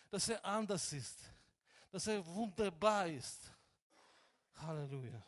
dass 0.10 0.30
er 0.30 0.44
anders 0.46 0.94
ist, 0.94 1.18
dass 1.92 2.08
er 2.08 2.26
wunderbar 2.26 3.08
ist. 3.08 3.52
Halleluja. 4.56 5.24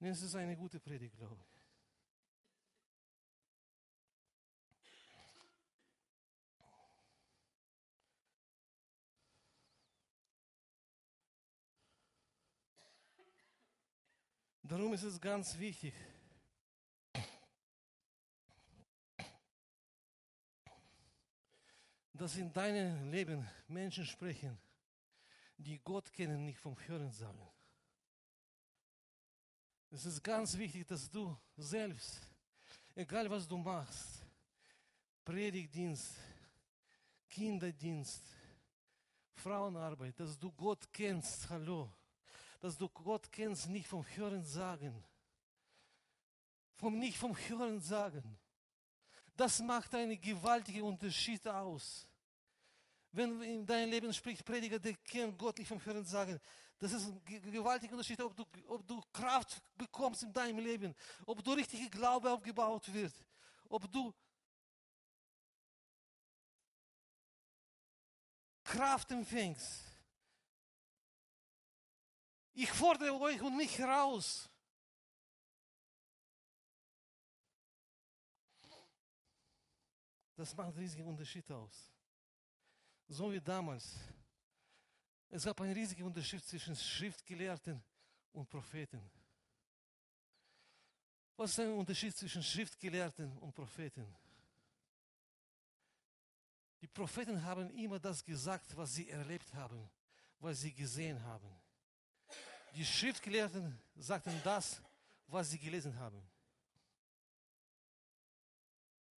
Es 0.00 0.22
ist 0.22 0.34
eine 0.34 0.56
gute 0.56 0.78
Predigt, 0.78 1.16
glaube 1.16 1.40
ich. 1.40 1.53
Darum 14.66 14.94
ist 14.94 15.02
es 15.02 15.20
ganz 15.20 15.58
wichtig, 15.58 15.92
dass 22.14 22.36
in 22.36 22.50
deinem 22.50 23.10
Leben 23.10 23.46
Menschen 23.68 24.06
sprechen, 24.06 24.58
die 25.58 25.78
Gott 25.80 26.10
kennen, 26.10 26.46
nicht 26.46 26.58
vom 26.58 26.78
Hören 26.86 27.12
sagen. 27.12 27.46
Es 29.90 30.06
ist 30.06 30.24
ganz 30.24 30.56
wichtig, 30.56 30.86
dass 30.86 31.10
du 31.10 31.36
selbst, 31.58 32.22
egal 32.94 33.28
was 33.28 33.46
du 33.46 33.58
machst, 33.58 34.24
Predigtdienst, 35.26 36.14
Kinderdienst, 37.28 38.24
Frauenarbeit, 39.34 40.18
dass 40.18 40.38
du 40.38 40.50
Gott 40.52 40.90
kennst, 40.90 41.50
hallo, 41.50 41.92
dass 42.64 42.78
du 42.78 42.88
Gott 42.88 43.30
kennst, 43.30 43.68
nicht 43.68 43.86
vom 43.86 44.02
Hören 44.16 44.42
sagen, 44.42 45.04
vom 46.76 46.98
nicht 46.98 47.18
vom 47.18 47.36
Hören 47.36 47.78
sagen. 47.78 48.38
Das 49.36 49.60
macht 49.60 49.94
einen 49.94 50.18
gewaltigen 50.18 50.80
Unterschied 50.80 51.46
aus. 51.46 52.08
Wenn 53.12 53.42
in 53.42 53.66
deinem 53.66 53.90
Leben 53.90 54.14
spricht 54.14 54.46
Prediger, 54.46 54.78
der 54.78 54.94
kennt 54.94 55.38
Gott 55.38 55.58
nicht 55.58 55.68
vom 55.68 55.84
Hören 55.84 56.06
sagen, 56.06 56.40
das 56.78 56.94
ist 56.94 57.06
ein 57.06 57.22
gewaltiger 57.52 57.92
Unterschied, 57.92 58.22
ob 58.22 58.34
du, 58.34 58.46
ob 58.68 58.86
du 58.86 59.02
Kraft 59.12 59.62
bekommst 59.76 60.22
in 60.22 60.32
deinem 60.32 60.58
Leben, 60.58 60.94
ob 61.26 61.44
du 61.44 61.52
richtige 61.52 61.90
Glaube 61.90 62.30
aufgebaut 62.30 62.90
wird, 62.94 63.12
ob 63.68 63.92
du 63.92 64.10
Kraft 68.64 69.10
empfängst. 69.10 69.93
Ich 72.54 72.70
fordere 72.70 73.12
euch 73.20 73.42
und 73.42 73.56
mich 73.56 73.76
heraus. 73.78 74.48
Das 80.36 80.54
macht 80.56 80.68
einen 80.68 80.78
riesigen 80.78 81.06
Unterschied 81.06 81.50
aus. 81.50 81.92
So 83.08 83.32
wie 83.32 83.40
damals. 83.40 83.94
Es 85.28 85.44
gab 85.44 85.60
einen 85.60 85.72
riesigen 85.72 86.04
Unterschied 86.04 86.44
zwischen 86.44 86.76
Schriftgelehrten 86.76 87.82
und 88.32 88.48
Propheten. 88.48 89.10
Was 91.36 91.50
ist 91.50 91.58
der 91.58 91.74
Unterschied 91.74 92.16
zwischen 92.16 92.42
Schriftgelehrten 92.42 93.36
und 93.38 93.52
Propheten? 93.52 94.06
Die 96.80 96.86
Propheten 96.86 97.42
haben 97.42 97.70
immer 97.70 97.98
das 97.98 98.24
gesagt, 98.24 98.76
was 98.76 98.92
sie 98.92 99.08
erlebt 99.08 99.52
haben, 99.54 99.90
was 100.38 100.60
sie 100.60 100.72
gesehen 100.72 101.20
haben. 101.24 101.63
Die 102.74 102.84
Schriftgelehrten 102.84 103.78
sagten 103.94 104.40
das, 104.42 104.82
was 105.28 105.50
sie 105.50 105.58
gelesen 105.58 105.96
haben. 105.96 106.20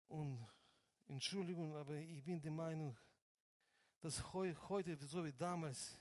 Und 0.09 0.45
Entschuldigung, 1.07 1.73
aber 1.75 1.95
ich 1.95 2.21
bin 2.21 2.41
der 2.41 2.51
Meinung, 2.51 2.97
dass 4.01 4.21
heute, 4.33 4.97
so 4.97 5.23
wie 5.23 5.31
damals, 5.31 5.97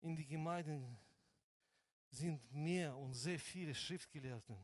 in 0.00 0.14
die 0.14 0.26
Gemeinden 0.26 0.96
sind 2.10 2.52
mehr 2.52 2.96
und 2.96 3.12
sehr 3.14 3.40
viele 3.40 3.74
Schriftgelehrten. 3.74 4.56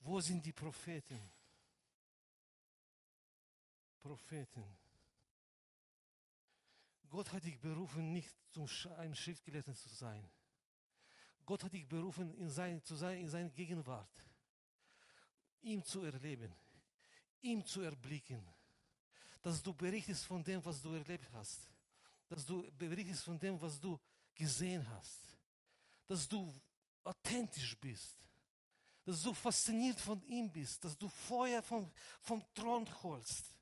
Wo 0.00 0.20
sind 0.20 0.44
die 0.44 0.52
Propheten? 0.52 1.30
Propheten. 4.00 4.81
Gott 7.12 7.30
hat 7.30 7.44
dich 7.44 7.60
berufen, 7.60 8.10
nicht 8.10 8.34
zum 8.52 8.66
einem 8.96 9.14
Schriftgelehrten 9.14 9.74
zu 9.74 9.90
sein. 9.90 10.26
Gott 11.44 11.62
hat 11.62 11.74
dich 11.74 11.86
berufen, 11.86 12.32
in 12.38 12.48
sein, 12.48 12.82
zu 12.82 12.96
sein 12.96 13.18
in 13.18 13.28
seiner 13.28 13.50
Gegenwart, 13.50 14.08
ihm 15.60 15.84
zu 15.84 16.04
erleben, 16.04 16.50
ihm 17.42 17.66
zu 17.66 17.82
erblicken, 17.82 18.42
dass 19.42 19.62
du 19.62 19.74
berichtest 19.74 20.24
von 20.24 20.42
dem, 20.42 20.64
was 20.64 20.80
du 20.80 20.94
erlebt 20.94 21.30
hast, 21.34 21.68
dass 22.28 22.46
du 22.46 22.66
berichtest 22.78 23.24
von 23.24 23.38
dem, 23.38 23.60
was 23.60 23.78
du 23.78 24.00
gesehen 24.34 24.88
hast, 24.88 25.36
dass 26.06 26.26
du 26.26 26.50
authentisch 27.04 27.76
bist, 27.78 28.16
dass 29.04 29.22
du 29.22 29.34
fasziniert 29.34 30.00
von 30.00 30.22
ihm 30.22 30.50
bist, 30.50 30.82
dass 30.82 30.96
du 30.96 31.10
Feuer 31.10 31.62
vom, 31.62 31.92
vom 32.22 32.42
Thron 32.54 32.88
holst. 33.02 33.52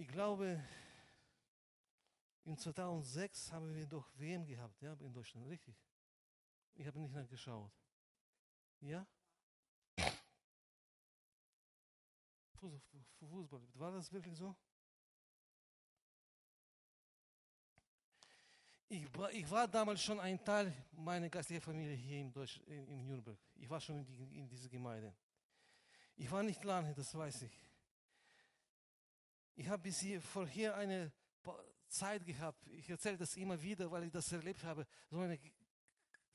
Ich 0.00 0.08
glaube, 0.08 0.58
in 2.44 2.56
2006 2.56 3.52
haben 3.52 3.74
wir 3.74 3.86
doch 3.86 4.08
WM 4.18 4.46
gehabt, 4.46 4.80
ja, 4.80 4.94
in 4.94 5.12
Deutschland, 5.12 5.46
richtig? 5.46 5.76
Ich 6.72 6.86
habe 6.86 6.98
nicht 6.98 7.12
nachgeschaut. 7.12 7.70
Ja? 8.80 9.06
Fußball, 13.18 13.60
war 13.74 13.92
das 13.92 14.10
wirklich 14.10 14.38
so? 14.38 14.56
Ich 18.88 19.18
war, 19.18 19.30
ich 19.32 19.50
war 19.50 19.68
damals 19.68 20.02
schon 20.02 20.18
ein 20.18 20.42
Teil 20.42 20.72
meiner 20.92 21.28
geistlichen 21.28 21.60
Familie 21.60 21.94
hier 21.94 22.20
in, 22.20 22.32
Deutsch, 22.32 22.58
in, 22.66 22.88
in 22.88 23.06
Nürnberg. 23.06 23.38
Ich 23.54 23.68
war 23.68 23.78
schon 23.78 23.96
in, 23.96 24.06
die, 24.06 24.38
in 24.38 24.48
dieser 24.48 24.70
Gemeinde. 24.70 25.14
Ich 26.16 26.30
war 26.30 26.42
nicht 26.42 26.64
lange, 26.64 26.94
das 26.94 27.14
weiß 27.14 27.42
ich. 27.42 27.69
Ich 29.54 29.68
habe 29.68 29.82
bis 29.82 30.00
hier 30.00 30.20
vorher 30.20 30.76
eine 30.76 31.12
Zeit 31.88 32.24
gehabt. 32.24 32.66
Ich 32.68 32.88
erzähle 32.88 33.18
das 33.18 33.36
immer 33.36 33.60
wieder, 33.60 33.90
weil 33.90 34.04
ich 34.04 34.12
das 34.12 34.30
erlebt 34.32 34.62
habe. 34.64 34.86
So 35.10 35.18
eine 35.18 35.38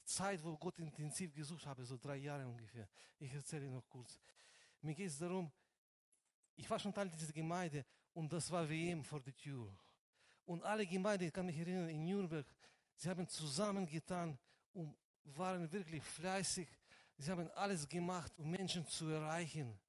Zeit, 0.03 0.43
wo 0.43 0.55
Gott 0.57 0.77
intensiv 0.79 1.33
gesucht 1.33 1.65
habe, 1.65 1.85
so 1.85 1.97
drei 1.97 2.17
Jahre 2.17 2.47
ungefähr. 2.47 2.87
Ich 3.19 3.33
erzähle 3.33 3.69
noch 3.69 3.87
kurz. 3.87 4.19
Mir 4.81 4.93
geht 4.93 5.07
es 5.07 5.17
darum, 5.17 5.51
ich 6.55 6.69
war 6.69 6.79
schon 6.79 6.93
Teil 6.93 7.09
dieser 7.09 7.33
Gemeinde 7.33 7.85
und 8.13 8.31
das 8.31 8.51
war 8.51 8.69
WM 8.69 9.03
vor 9.03 9.19
der 9.19 9.35
Tür. 9.35 9.75
Und 10.45 10.63
alle 10.63 10.85
Gemeinden, 10.85 11.25
ich 11.25 11.33
kann 11.33 11.45
mich 11.45 11.57
erinnern, 11.57 11.89
in 11.89 12.05
Nürnberg, 12.05 12.45
sie 12.95 13.09
haben 13.09 13.27
zusammengetan 13.27 14.37
und 14.73 14.95
waren 15.23 15.69
wirklich 15.71 16.03
fleißig. 16.03 16.67
Sie 17.17 17.31
haben 17.31 17.49
alles 17.51 17.87
gemacht, 17.87 18.31
um 18.37 18.51
Menschen 18.51 18.85
zu 18.85 19.07
erreichen, 19.07 19.79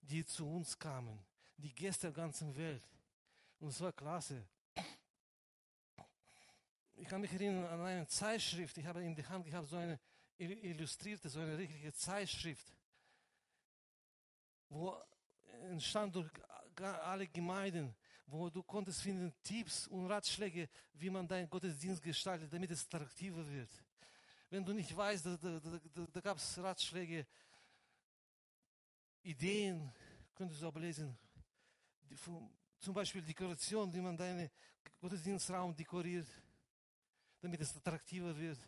die 0.00 0.24
zu 0.24 0.48
uns 0.48 0.76
kamen, 0.76 1.18
die 1.62 1.74
Gäste 1.74 2.08
der 2.08 2.12
ganzen 2.12 2.54
Welt. 2.56 2.82
Und 3.58 3.68
es 3.68 3.80
war 3.80 3.92
klasse 3.92 4.44
ich 7.02 7.08
kann 7.08 7.20
mich 7.20 7.32
erinnern 7.32 7.64
an 7.64 7.80
eine 7.80 8.06
Zeitschrift, 8.06 8.78
ich 8.78 8.86
habe 8.86 9.02
in 9.02 9.14
der 9.14 9.28
Hand 9.28 9.44
gehabt, 9.44 9.68
so 9.68 9.76
eine 9.76 9.98
illustrierte, 10.38 11.28
so 11.28 11.40
eine 11.40 11.58
richtige 11.58 11.92
Zeitschrift, 11.92 12.72
wo 14.68 14.96
entstand 15.68 16.14
durch 16.14 16.30
alle 16.76 17.26
Gemeinden, 17.26 17.92
wo 18.26 18.48
du 18.48 18.62
konntest 18.62 19.02
finden 19.02 19.34
Tipps 19.42 19.88
und 19.88 20.06
Ratschläge, 20.06 20.68
wie 20.94 21.10
man 21.10 21.26
deinen 21.26 21.50
Gottesdienst 21.50 22.00
gestaltet, 22.00 22.52
damit 22.52 22.70
es 22.70 22.86
attraktiver 22.86 23.46
wird. 23.48 23.70
Wenn 24.48 24.64
du 24.64 24.72
nicht 24.72 24.96
weißt, 24.96 25.26
da, 25.26 25.36
da, 25.36 25.58
da, 25.58 26.06
da 26.12 26.20
gab 26.20 26.36
es 26.36 26.56
Ratschläge, 26.58 27.26
Ideen, 29.22 29.92
könntest 30.36 30.62
du 30.62 30.68
aber 30.68 30.78
lesen, 30.78 31.18
zum 32.78 32.94
Beispiel 32.94 33.22
Dekoration, 33.22 33.92
wie 33.92 34.00
man 34.00 34.16
deinen 34.16 34.50
Gottesdienstraum 35.00 35.74
dekoriert 35.74 36.26
damit 37.42 37.60
es 37.60 37.76
attraktiver 37.76 38.36
wird. 38.38 38.58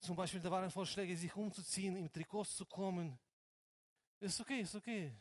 Zum 0.00 0.14
Beispiel, 0.14 0.40
da 0.40 0.50
waren 0.50 0.70
Vorschläge, 0.70 1.16
sich 1.16 1.34
umzuziehen, 1.34 1.96
im 1.96 2.12
Trikot 2.12 2.44
zu 2.44 2.66
kommen. 2.66 3.18
Ist 4.20 4.40
okay, 4.40 4.60
ist 4.60 4.74
okay. 4.74 5.12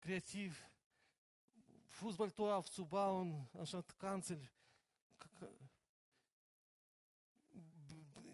Kreativ. 0.00 0.62
Fußballtor 1.90 2.56
aufzubauen, 2.56 3.48
anstatt 3.54 3.96
Kanzel. 3.98 4.40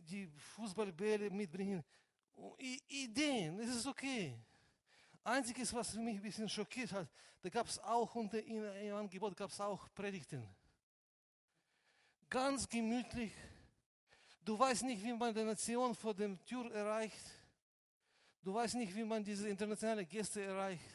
Die 0.08 0.26
Fußballbälle 0.26 1.30
mitbringen. 1.30 1.84
Ideen, 2.88 3.58
das 3.58 3.76
ist 3.76 3.86
okay. 3.86 4.42
Einziges, 5.24 5.72
was 5.74 5.94
mich 5.94 6.16
ein 6.16 6.22
bisschen 6.22 6.48
schockiert 6.48 6.92
hat, 6.92 7.08
da 7.42 7.48
gab 7.48 7.66
es 7.66 7.78
auch 7.78 8.14
unter 8.14 8.42
im 8.42 8.94
Angebot 8.94 9.36
gab 9.36 9.50
es 9.50 9.60
auch 9.60 9.88
Predigten 9.94 10.46
ganz 12.30 12.68
gemütlich. 12.68 13.32
Du 14.44 14.58
weißt 14.58 14.84
nicht, 14.84 15.02
wie 15.02 15.12
man 15.12 15.34
die 15.34 15.42
Nation 15.42 15.94
vor 15.94 16.14
dem 16.14 16.42
Tür 16.44 16.72
erreicht. 16.72 17.24
Du 18.42 18.54
weißt 18.54 18.76
nicht, 18.76 18.94
wie 18.94 19.04
man 19.04 19.22
diese 19.22 19.48
internationale 19.48 20.06
Gäste 20.06 20.42
erreicht. 20.42 20.88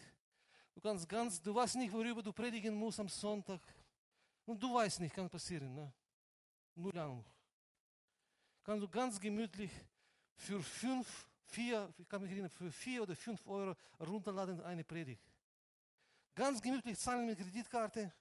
Du 0.74 0.82
kannst 0.82 1.08
ganz, 1.08 1.42
du 1.42 1.54
weißt 1.54 1.76
nicht, 1.76 1.94
worüber 1.94 2.24
du 2.24 2.34
predigen 2.34 2.74
musst 2.74 3.00
am 3.00 3.10
Sonntag. 3.10 3.62
Und 4.46 4.62
du 4.62 4.74
weißt 4.74 5.02
nicht, 5.02 5.14
kann 5.14 5.30
passieren, 5.30 5.74
ne? 5.76 5.92
Nur 6.74 6.94
lang. 6.94 7.24
Kannst 8.64 8.84
du 8.84 8.90
ganz 8.90 9.20
gemütlich 9.20 9.72
für 10.36 10.62
fünf, 10.62 11.28
vier, 11.46 11.94
ich 11.98 12.08
kann 12.08 12.22
mich 12.22 12.32
erinnern, 12.32 12.50
für 12.50 12.72
vier 12.72 13.04
oder 13.04 13.16
fünf 13.16 13.46
Euro 13.48 13.76
runterladen 14.00 14.62
eine 14.62 14.84
Predigt. 14.84 15.24
Ganz 16.34 16.62
gemütlich 16.62 16.98
zahlen 17.00 17.26
mit 17.26 17.38
Kreditkarte. 17.38 18.12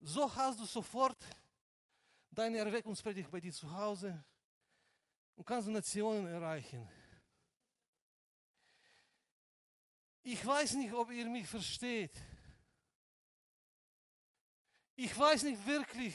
So 0.00 0.34
hast 0.34 0.60
du 0.60 0.64
sofort 0.64 1.18
deine 2.30 2.58
Erweckungspredigt 2.58 3.30
bei 3.30 3.40
dir 3.40 3.52
zu 3.52 3.70
Hause 3.70 4.24
und 5.36 5.46
kannst 5.46 5.68
Nationen 5.68 6.26
erreichen. 6.26 6.88
Ich 10.22 10.44
weiß 10.44 10.74
nicht, 10.74 10.92
ob 10.92 11.10
ihr 11.12 11.26
mich 11.26 11.46
versteht. 11.46 12.20
Ich 14.96 15.16
weiß 15.16 15.44
nicht 15.44 15.64
wirklich. 15.64 16.14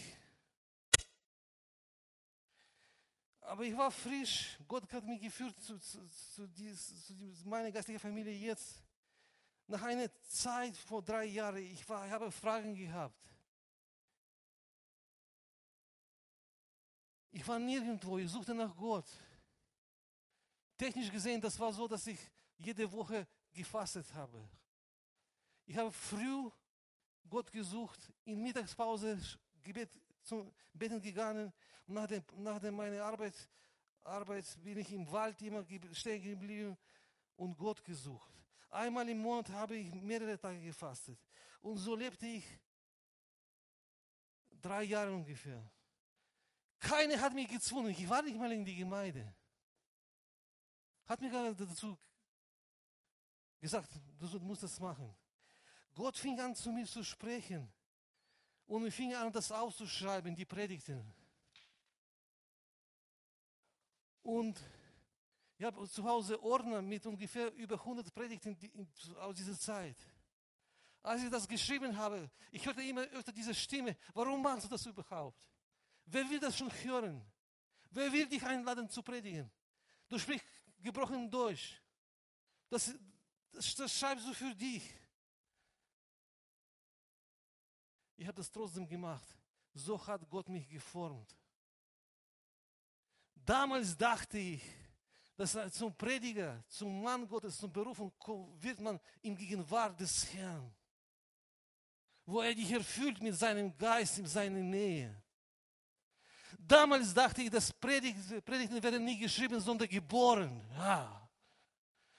Aber 3.52 3.66
ich 3.66 3.76
war 3.76 3.92
frisch. 3.92 4.58
Gott 4.66 4.92
hat 4.94 5.04
mich 5.04 5.20
geführt 5.20 5.62
zu, 5.62 5.78
zu, 5.78 6.08
zu, 6.08 6.48
dies, 6.48 7.06
zu 7.06 7.14
meiner 7.44 7.70
geistlichen 7.70 8.00
Familie 8.00 8.34
jetzt. 8.34 8.82
Nach 9.68 9.82
einer 9.82 10.10
Zeit 10.22 10.78
vor 10.78 11.02
drei 11.02 11.26
Jahren, 11.26 11.58
ich, 11.58 11.88
war, 11.90 12.06
ich 12.06 12.12
habe 12.14 12.32
Fragen 12.32 12.74
gehabt. 12.74 13.20
Ich 17.34 17.46
war 17.46 17.60
nirgendwo, 17.60 18.18
ich 18.18 18.32
suchte 18.32 18.54
nach 18.54 18.74
Gott. 18.74 19.08
Technisch 20.78 21.12
gesehen, 21.12 21.42
das 21.42 21.60
war 21.60 21.74
so, 21.74 21.90
dass 21.90 22.08
ich 22.08 22.20
jede 22.58 22.90
Woche 22.90 23.28
gefastet 23.52 24.14
habe. 24.14 24.48
Ich 25.66 25.76
habe 25.76 25.92
früh 25.92 26.50
Gott 27.30 27.52
gesucht, 27.52 28.00
in 28.24 28.42
Mittagspause 28.42 29.20
Gebet 29.62 29.90
zum 30.24 30.54
Beten 30.74 31.02
gegangen 31.02 31.52
und 31.88 31.94
nach, 31.96 32.08
dem, 32.08 32.24
nach 32.38 32.60
dem 32.60 32.76
meiner 32.76 33.04
Arbeit, 33.04 33.36
Arbeit 34.04 34.46
bin 34.64 34.78
ich 34.78 34.92
im 34.92 35.10
Wald 35.12 35.42
immer 35.42 35.66
stehen 35.94 36.22
geblieben 36.22 36.78
und 37.36 37.58
Gott 37.58 37.84
gesucht. 37.84 38.32
Einmal 38.70 39.08
im 39.10 39.20
Monat 39.20 39.50
habe 39.50 39.76
ich 39.76 39.94
mehrere 39.94 40.40
Tage 40.40 40.62
gefastet. 40.62 41.20
Und 41.62 41.78
so 41.78 41.96
lebte 41.96 42.26
ich 42.26 42.46
drei 44.62 44.84
Jahre 44.84 45.14
ungefähr. 45.14 45.70
Keiner 46.80 47.20
hat 47.20 47.34
mich 47.34 47.48
gezwungen. 47.48 47.90
Ich 47.90 48.10
war 48.10 48.22
nicht 48.22 48.38
mal 48.38 48.52
in 48.52 48.66
die 48.66 48.76
Gemeinde. 48.76 49.36
Hat 51.06 51.20
mir 51.20 51.30
gar 51.30 51.54
dazu 51.54 51.98
gesagt, 53.60 53.92
du 54.18 54.40
musst 54.40 54.64
das 54.64 54.80
machen. 54.80 55.14
Gott 55.94 56.18
fing 56.18 56.40
an 56.40 56.56
zu 56.56 56.72
mir 56.72 56.86
zu 56.86 57.04
sprechen. 57.04 57.72
Und 58.72 58.86
wir 58.86 58.92
fingen 58.94 59.18
an, 59.18 59.34
das 59.34 59.52
auszuschreiben, 59.52 60.34
die 60.34 60.46
Predigten. 60.46 61.04
Und 64.22 64.62
ich 65.58 65.66
habe 65.66 65.86
zu 65.90 66.02
Hause 66.06 66.42
Ordner 66.42 66.82
mit 66.82 67.06
ungefähr 67.06 67.54
über 67.56 67.76
100 67.76 68.14
Predigten 68.14 68.58
aus 69.18 69.36
dieser 69.36 69.60
Zeit. 69.60 69.98
Als 71.04 71.22
ich 71.22 71.30
das 71.30 71.50
geschrieben 71.50 71.98
habe, 71.98 72.32
ich 72.50 72.66
hörte 72.66 72.82
immer 72.82 73.02
öfter 73.10 73.34
diese 73.34 73.54
Stimme, 73.54 73.98
warum 74.14 74.42
machst 74.42 74.64
du 74.64 74.70
das 74.70 74.86
überhaupt? 74.86 75.50
Wer 76.06 76.30
will 76.30 76.40
das 76.40 76.58
schon 76.58 76.72
hören? 76.72 77.22
Wer 77.90 78.10
will 78.10 78.26
dich 78.26 78.42
einladen 78.42 78.90
zu 78.90 79.04
predigen? 79.04 79.52
Du 80.08 80.18
sprichst 80.18 80.48
gebrochen 80.80 81.30
Deutsch. 81.30 81.82
Das, 82.70 82.96
das, 83.52 83.76
das 83.76 84.00
schreibst 84.00 84.26
du 84.26 84.34
für 84.34 84.56
dich. 84.56 85.01
Ich 88.22 88.28
habe 88.28 88.38
das 88.38 88.52
trotzdem 88.52 88.88
gemacht. 88.88 89.26
So 89.74 90.06
hat 90.06 90.30
Gott 90.30 90.48
mich 90.48 90.70
geformt. 90.70 91.36
Damals 93.34 93.98
dachte 93.98 94.38
ich, 94.38 94.62
dass 95.36 95.58
zum 95.74 95.98
Prediger, 95.98 96.64
zum 96.68 97.02
Mann 97.02 97.28
Gottes, 97.28 97.58
zum 97.58 97.74
Berufung 97.74 98.14
wird 98.60 98.80
man 98.80 99.00
im 99.24 99.36
Gegenwart 99.36 100.00
des 100.00 100.32
Herrn, 100.36 100.72
wo 102.24 102.42
er 102.42 102.54
dich 102.54 102.72
erfüllt 102.72 103.20
mit 103.24 103.34
seinem 103.34 103.76
Geist, 103.76 104.20
in 104.20 104.28
seiner 104.28 104.60
Nähe. 104.60 105.20
Damals 106.60 107.16
dachte 107.16 107.42
ich, 107.42 107.50
dass 107.50 107.74
Predigten, 107.74 108.84
werden 108.84 109.04
nie 109.04 109.18
geschrieben, 109.18 109.60
sondern 109.60 109.90
geboren. 109.90 110.64
Ja. 110.78 111.28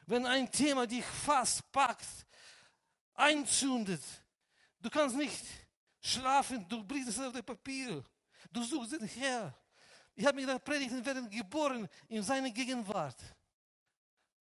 Wenn 0.06 0.26
ein 0.26 0.50
Thema 0.50 0.84
dich 0.84 1.04
fast 1.04 1.70
packt, 1.70 2.26
einzündet, 3.14 4.02
du 4.80 4.90
kannst 4.90 5.14
nicht 5.14 5.61
schlafen, 6.02 6.68
du 6.68 6.84
bringst 6.84 7.08
es 7.08 7.18
auf 7.20 7.32
das 7.32 7.42
Papier, 7.42 8.04
du 8.50 8.62
suchst 8.62 8.92
den 8.92 9.06
Herr. 9.06 9.54
Ich 10.14 10.26
habe 10.26 10.36
mir 10.36 10.46
gedacht, 10.46 10.64
Predigten 10.64 11.04
werden 11.06 11.30
geboren 11.30 11.88
in 12.08 12.22
seiner 12.22 12.50
Gegenwart. 12.50 13.16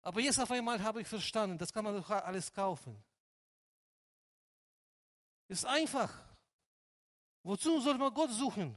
Aber 0.02 0.20
jetzt 0.20 0.38
auf 0.38 0.50
einmal 0.50 0.82
habe 0.82 1.00
ich 1.00 1.08
verstanden, 1.08 1.56
das 1.56 1.72
kann 1.72 1.84
man 1.84 1.94
doch 1.94 2.10
alles 2.10 2.52
kaufen. 2.52 3.02
Ist 5.48 5.64
einfach. 5.64 6.12
Wozu 7.42 7.80
soll 7.80 7.96
man 7.96 8.12
Gott 8.12 8.30
suchen? 8.30 8.76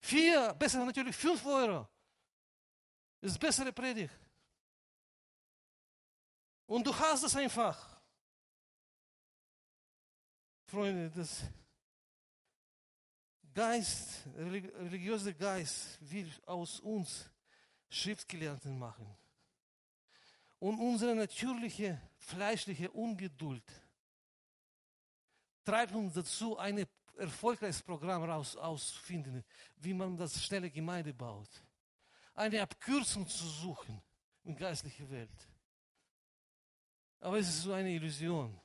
Vier, 0.00 0.54
besser 0.54 0.84
natürlich 0.84 1.16
fünf 1.16 1.44
Euro. 1.46 1.88
Ist 3.20 3.40
bessere 3.40 3.72
Predigt. 3.72 4.14
Und 6.66 6.86
du 6.86 6.94
hast 6.94 7.24
es 7.24 7.34
einfach. 7.34 7.98
Freunde, 10.66 11.10
das 11.10 11.42
Geist, 13.58 14.24
religiöse 14.36 15.34
Geist 15.34 15.98
will 16.00 16.30
aus 16.46 16.78
uns 16.78 17.28
Schriftgelehrten 17.88 18.78
machen. 18.78 19.12
Und 20.60 20.78
unsere 20.78 21.12
natürliche, 21.16 22.00
fleischliche 22.18 22.88
Ungeduld 22.92 23.64
treibt 25.64 25.92
uns 25.92 26.14
dazu, 26.14 26.56
ein 26.56 26.86
erfolgreiches 27.16 27.82
Programm 27.82 28.22
raus, 28.30 28.54
auszufinden, 28.54 29.44
wie 29.78 29.92
man 29.92 30.16
das 30.16 30.40
schnelle 30.40 30.70
Gemeinde 30.70 31.12
baut. 31.12 31.50
Eine 32.34 32.62
Abkürzung 32.62 33.26
zu 33.26 33.44
suchen 33.44 34.00
in 34.44 34.54
geistlicher 34.54 35.10
Welt. 35.10 35.48
Aber 37.18 37.40
es 37.40 37.48
ist 37.48 37.62
so 37.62 37.72
eine 37.72 37.90
Illusion. 37.90 38.56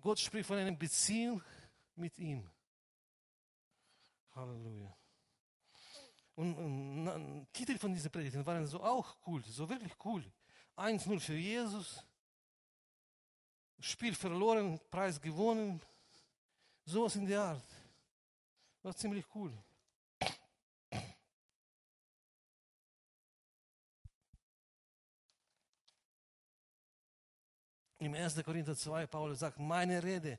Gott 0.00 0.18
spricht 0.18 0.48
von 0.48 0.58
einer 0.58 0.72
Beziehung 0.72 1.40
mit 1.94 2.18
ihm. 2.18 2.51
Halleluja. 4.34 4.96
Und, 6.34 6.54
und 6.54 7.46
Titel 7.52 7.78
von 7.78 7.92
diesen 7.92 8.10
Predigten 8.10 8.44
waren 8.46 8.66
so 8.66 8.82
auch 8.82 9.16
cool, 9.26 9.42
so 9.44 9.68
wirklich 9.68 9.92
cool. 10.04 10.24
1-0 10.76 11.20
für 11.20 11.34
Jesus, 11.34 12.02
Spiel 13.80 14.14
verloren, 14.14 14.80
Preis 14.90 15.20
gewonnen, 15.20 15.80
sowas 16.84 17.16
in 17.16 17.26
der 17.26 17.42
Art. 17.42 17.64
War 18.82 18.94
ziemlich 18.94 19.24
cool. 19.34 19.52
Im 28.02 28.14
1. 28.14 28.42
Korinther 28.44 28.74
2, 28.74 29.06
Paulus 29.06 29.38
sagt, 29.38 29.60
meine 29.60 30.02
Rede 30.02 30.36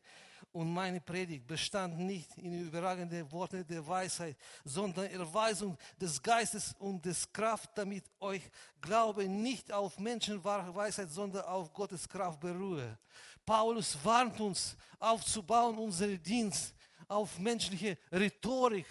und 0.52 0.74
meine 0.74 1.00
Predigt 1.00 1.48
bestand 1.48 1.98
nicht 1.98 2.38
in 2.38 2.68
überragenden 2.68 3.32
Worten 3.32 3.66
der 3.66 3.88
Weisheit, 3.88 4.36
sondern 4.66 5.06
Erweisung 5.06 5.78
des 5.98 6.22
Geistes 6.22 6.76
und 6.80 7.06
des 7.06 7.32
Kraft, 7.32 7.70
damit 7.76 8.04
euch 8.20 8.42
Glaube 8.82 9.30
nicht 9.30 9.72
auf 9.72 9.98
Menschenweisheit, 9.98 11.10
sondern 11.10 11.46
auf 11.46 11.72
Gottes 11.72 12.08
Kraft 12.10 12.42
beruhe. 12.42 12.98
Paulus 13.46 13.98
warnt 14.04 14.38
uns 14.42 14.76
aufzubauen, 15.00 15.78
unseren 15.78 16.22
Dienst 16.22 16.76
auf 17.08 17.40
menschliche 17.40 17.98
Rhetorik, 18.12 18.88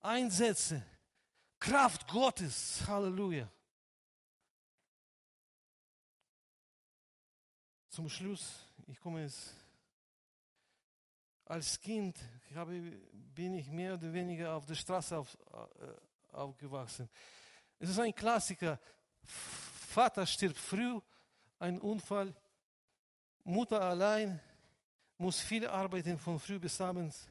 Einsätze, 0.00 0.82
Kraft 1.60 2.08
Gottes. 2.08 2.82
Halleluja. 2.84 3.48
Zum 7.92 8.08
Schluss, 8.08 8.54
ich 8.86 8.98
komme 8.98 9.20
jetzt 9.20 9.54
als 11.44 11.78
Kind 11.78 12.18
habe, 12.54 12.80
bin 13.12 13.52
ich 13.52 13.68
mehr 13.68 13.92
oder 13.92 14.10
weniger 14.10 14.54
auf 14.54 14.64
der 14.64 14.76
Straße 14.76 15.18
auf, 15.18 15.36
äh, 15.52 16.34
aufgewachsen. 16.34 17.06
Es 17.78 17.90
ist 17.90 17.98
ein 17.98 18.14
Klassiker. 18.14 18.80
Vater 19.22 20.24
stirbt 20.24 20.56
früh, 20.56 20.98
ein 21.58 21.78
Unfall. 21.82 22.34
Mutter 23.44 23.82
allein 23.82 24.40
muss 25.18 25.40
viel 25.40 25.66
arbeiten 25.66 26.18
von 26.18 26.40
früh 26.40 26.58
bis 26.58 26.80
abends. 26.80 27.28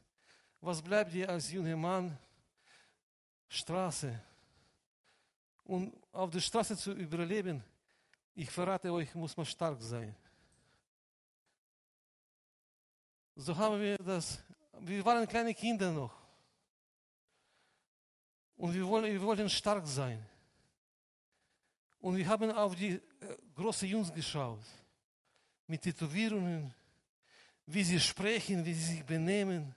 Was 0.60 0.80
bleibt 0.80 1.12
dir 1.12 1.28
als 1.28 1.50
junger 1.50 1.76
Mann? 1.76 2.16
Straße. 3.48 4.16
Und 5.64 5.92
auf 6.12 6.30
der 6.30 6.38
Straße 6.38 6.76
zu 6.76 6.92
überleben, 6.92 7.64
ich 8.36 8.48
verrate 8.48 8.92
euch, 8.92 9.12
muss 9.16 9.36
man 9.36 9.44
stark 9.44 9.82
sein. 9.82 10.14
So 13.34 13.56
haben 13.56 13.80
wir 13.80 13.96
das, 13.98 14.38
wir 14.80 15.04
waren 15.04 15.26
kleine 15.26 15.54
Kinder 15.54 15.90
noch. 15.90 16.14
Und 18.56 18.74
wir, 18.74 18.86
wollen, 18.86 19.12
wir 19.12 19.22
wollten 19.22 19.48
stark 19.48 19.86
sein. 19.86 20.24
Und 22.00 22.16
wir 22.16 22.26
haben 22.28 22.50
auf 22.52 22.74
die 22.74 22.92
äh, 22.92 23.00
großen 23.54 23.88
Jungs 23.88 24.12
geschaut. 24.12 24.64
Mit 25.66 25.82
Tätowierungen, 25.82 26.74
wie 27.66 27.84
sie 27.84 27.98
sprechen, 27.98 28.64
wie 28.64 28.74
sie 28.74 28.96
sich 28.96 29.04
benehmen, 29.04 29.74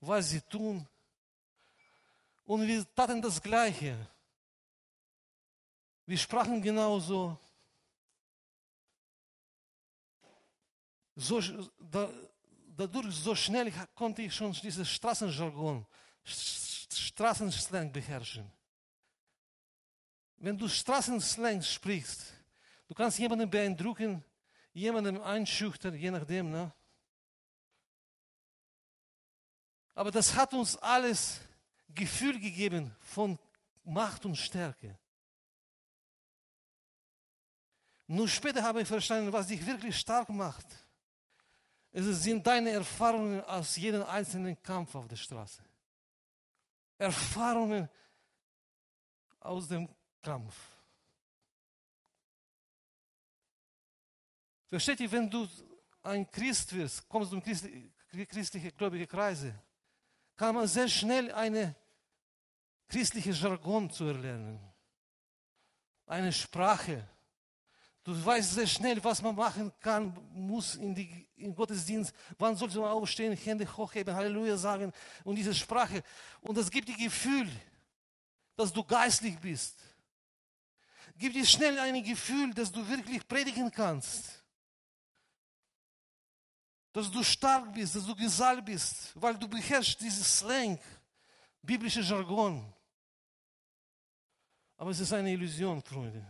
was 0.00 0.30
sie 0.30 0.40
tun. 0.42 0.86
Und 2.44 2.66
wir 2.66 2.84
taten 2.94 3.22
das 3.22 3.40
Gleiche. 3.40 3.96
Wir 6.04 6.18
sprachen 6.18 6.60
genauso. 6.60 7.38
So, 11.14 11.40
da, 11.78 12.10
dadurch 12.86 13.14
so 13.14 13.34
schnell 13.34 13.72
konnte 13.94 14.22
ich 14.22 14.34
schon 14.34 14.52
dieses 14.52 14.88
Straßenjargon, 14.88 15.86
Straßenslang 16.24 17.92
beherrschen. 17.92 18.50
Wenn 20.36 20.58
du 20.58 20.68
Straßenslang 20.68 21.62
sprichst, 21.62 22.32
du 22.88 22.94
kannst 22.94 23.18
jemanden 23.18 23.48
beeindrucken, 23.48 24.24
jemanden 24.72 25.20
einschüchtern, 25.20 25.94
je 25.94 26.10
nachdem. 26.10 26.50
Ne? 26.50 26.72
Aber 29.94 30.10
das 30.10 30.34
hat 30.34 30.54
uns 30.54 30.76
alles 30.76 31.40
Gefühl 31.88 32.40
gegeben 32.40 32.94
von 33.00 33.38
Macht 33.84 34.24
und 34.24 34.36
Stärke. 34.36 34.98
Nur 38.06 38.28
später 38.28 38.62
habe 38.62 38.82
ich 38.82 38.88
verstanden, 38.88 39.32
was 39.32 39.46
dich 39.46 39.64
wirklich 39.64 39.96
stark 39.96 40.28
macht. 40.28 40.66
Es 41.92 42.04
sind 42.22 42.46
deine 42.46 42.70
Erfahrungen 42.70 43.42
aus 43.42 43.76
jedem 43.76 44.02
einzelnen 44.04 44.60
Kampf 44.62 44.94
auf 44.94 45.06
der 45.06 45.16
Straße. 45.16 45.62
Erfahrungen 46.96 47.88
aus 49.40 49.68
dem 49.68 49.88
Kampf. 50.22 50.54
Versteht 54.68 55.00
ihr, 55.00 55.12
wenn 55.12 55.28
du 55.28 55.46
ein 56.02 56.30
Christ 56.30 56.74
wirst, 56.74 57.06
kommst 57.08 57.32
du 57.32 57.36
in 57.36 58.26
christliche 58.26 58.72
gläubige 58.72 59.06
Kreise, 59.06 59.54
kann 60.34 60.54
man 60.54 60.66
sehr 60.66 60.88
schnell 60.88 61.30
eine 61.32 61.76
christliche 62.88 63.32
Jargon 63.32 63.90
zu 63.90 64.04
erlernen. 64.06 64.58
Eine 66.06 66.32
Sprache. 66.32 67.06
Du 68.04 68.24
weißt 68.24 68.54
sehr 68.54 68.66
schnell, 68.66 69.02
was 69.04 69.22
man 69.22 69.36
machen 69.36 69.72
kann, 69.78 70.12
muss 70.32 70.74
in, 70.74 70.94
die, 70.94 71.28
in 71.36 71.54
Gottesdienst. 71.54 72.12
Wann 72.36 72.56
sollte 72.56 72.80
man 72.80 72.90
aufstehen, 72.90 73.36
Hände 73.36 73.64
hochheben, 73.76 74.14
Halleluja 74.14 74.56
sagen 74.56 74.92
und 75.22 75.36
diese 75.36 75.54
Sprache. 75.54 76.02
Und 76.40 76.56
das 76.56 76.68
gibt 76.68 76.88
dir 76.88 76.96
Gefühl, 76.96 77.48
dass 78.56 78.72
du 78.72 78.82
geistlich 78.82 79.38
bist. 79.38 79.78
Gibt 81.16 81.36
dir 81.36 81.46
schnell 81.46 81.78
ein 81.78 82.02
Gefühl, 82.02 82.52
dass 82.52 82.72
du 82.72 82.86
wirklich 82.88 83.26
predigen 83.28 83.70
kannst. 83.70 84.42
Dass 86.92 87.08
du 87.08 87.22
stark 87.22 87.72
bist, 87.72 87.94
dass 87.94 88.04
du 88.04 88.16
gesalbt 88.16 88.64
bist, 88.64 89.12
weil 89.14 89.38
du 89.38 89.46
beherrschst 89.46 90.00
dieses 90.00 90.38
Slang, 90.38 90.78
biblische 91.62 92.00
Jargon. 92.00 92.64
Aber 94.76 94.90
es 94.90 94.98
ist 94.98 95.12
eine 95.12 95.30
Illusion, 95.30 95.80
Freunde. 95.80 96.26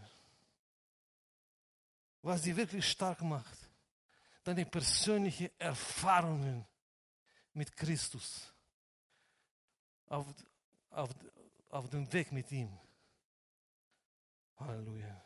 Was 2.23 2.43
sie 2.43 2.57
wirklich 2.57 2.89
stark 2.89 3.21
macht, 3.23 3.59
deine 4.45 4.65
persönlichen 4.65 5.51
Erfahrungen 5.59 6.65
mit 7.53 7.77
Christus 7.77 8.53
auf, 10.07 10.27
auf, 10.91 11.11
auf 11.69 11.91
dem 11.91 12.11
Weg 12.13 12.33
mit 12.33 12.51
ihm. 12.53 12.71
Halleluja. 14.59 15.25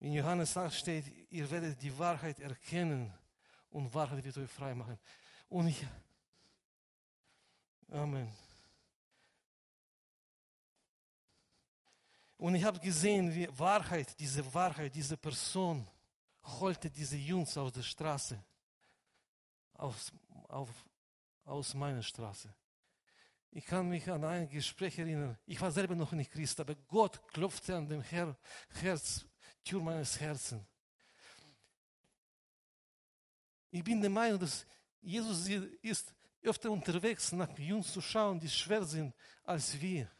In 0.00 0.12
Johannes 0.12 0.56
8 0.56 0.74
steht, 0.74 1.04
ihr 1.30 1.50
werdet 1.50 1.80
die 1.82 1.96
Wahrheit 1.98 2.40
erkennen 2.40 3.12
und 3.70 3.92
Wahrheit 3.94 4.24
wird 4.24 4.38
euch 4.38 4.50
frei 4.50 4.74
machen. 4.74 4.98
Und 5.48 5.68
ich, 5.68 5.86
Amen. 7.92 8.32
Und 12.40 12.54
ich 12.54 12.64
habe 12.64 12.80
gesehen, 12.80 13.34
wie 13.34 13.46
Wahrheit, 13.58 14.18
diese 14.18 14.42
Wahrheit, 14.54 14.94
diese 14.94 15.14
Person 15.18 15.86
holte 16.42 16.90
diese 16.90 17.18
Jungs 17.18 17.54
aus 17.58 17.70
der 17.70 17.82
Straße, 17.82 18.42
aus, 19.74 20.10
auf, 20.48 20.70
aus 21.44 21.74
meiner 21.74 22.02
Straße. 22.02 22.48
Ich 23.50 23.66
kann 23.66 23.90
mich 23.90 24.10
an 24.10 24.24
ein 24.24 24.48
Gespräch 24.48 24.98
erinnern. 24.98 25.36
Ich 25.44 25.60
war 25.60 25.70
selber 25.70 25.94
noch 25.94 26.12
nicht 26.12 26.30
Christ, 26.30 26.58
aber 26.60 26.74
Gott 26.88 27.20
klopfte 27.30 27.76
an 27.76 27.86
dem 27.86 28.00
Her 28.00 28.34
Herz, 28.70 29.26
Tür 29.62 29.82
meines 29.82 30.18
Herzens. 30.18 30.64
Ich 33.70 33.84
bin 33.84 34.00
der 34.00 34.08
Meinung, 34.08 34.40
dass 34.40 34.64
Jesus 35.02 35.46
ist 35.82 36.14
öfter 36.40 36.70
unterwegs, 36.70 37.32
nach 37.32 37.50
Jungs 37.58 37.92
zu 37.92 38.00
schauen, 38.00 38.40
die 38.40 38.48
schwer 38.48 38.82
sind 38.82 39.14
als 39.44 39.78
wir. 39.78 40.10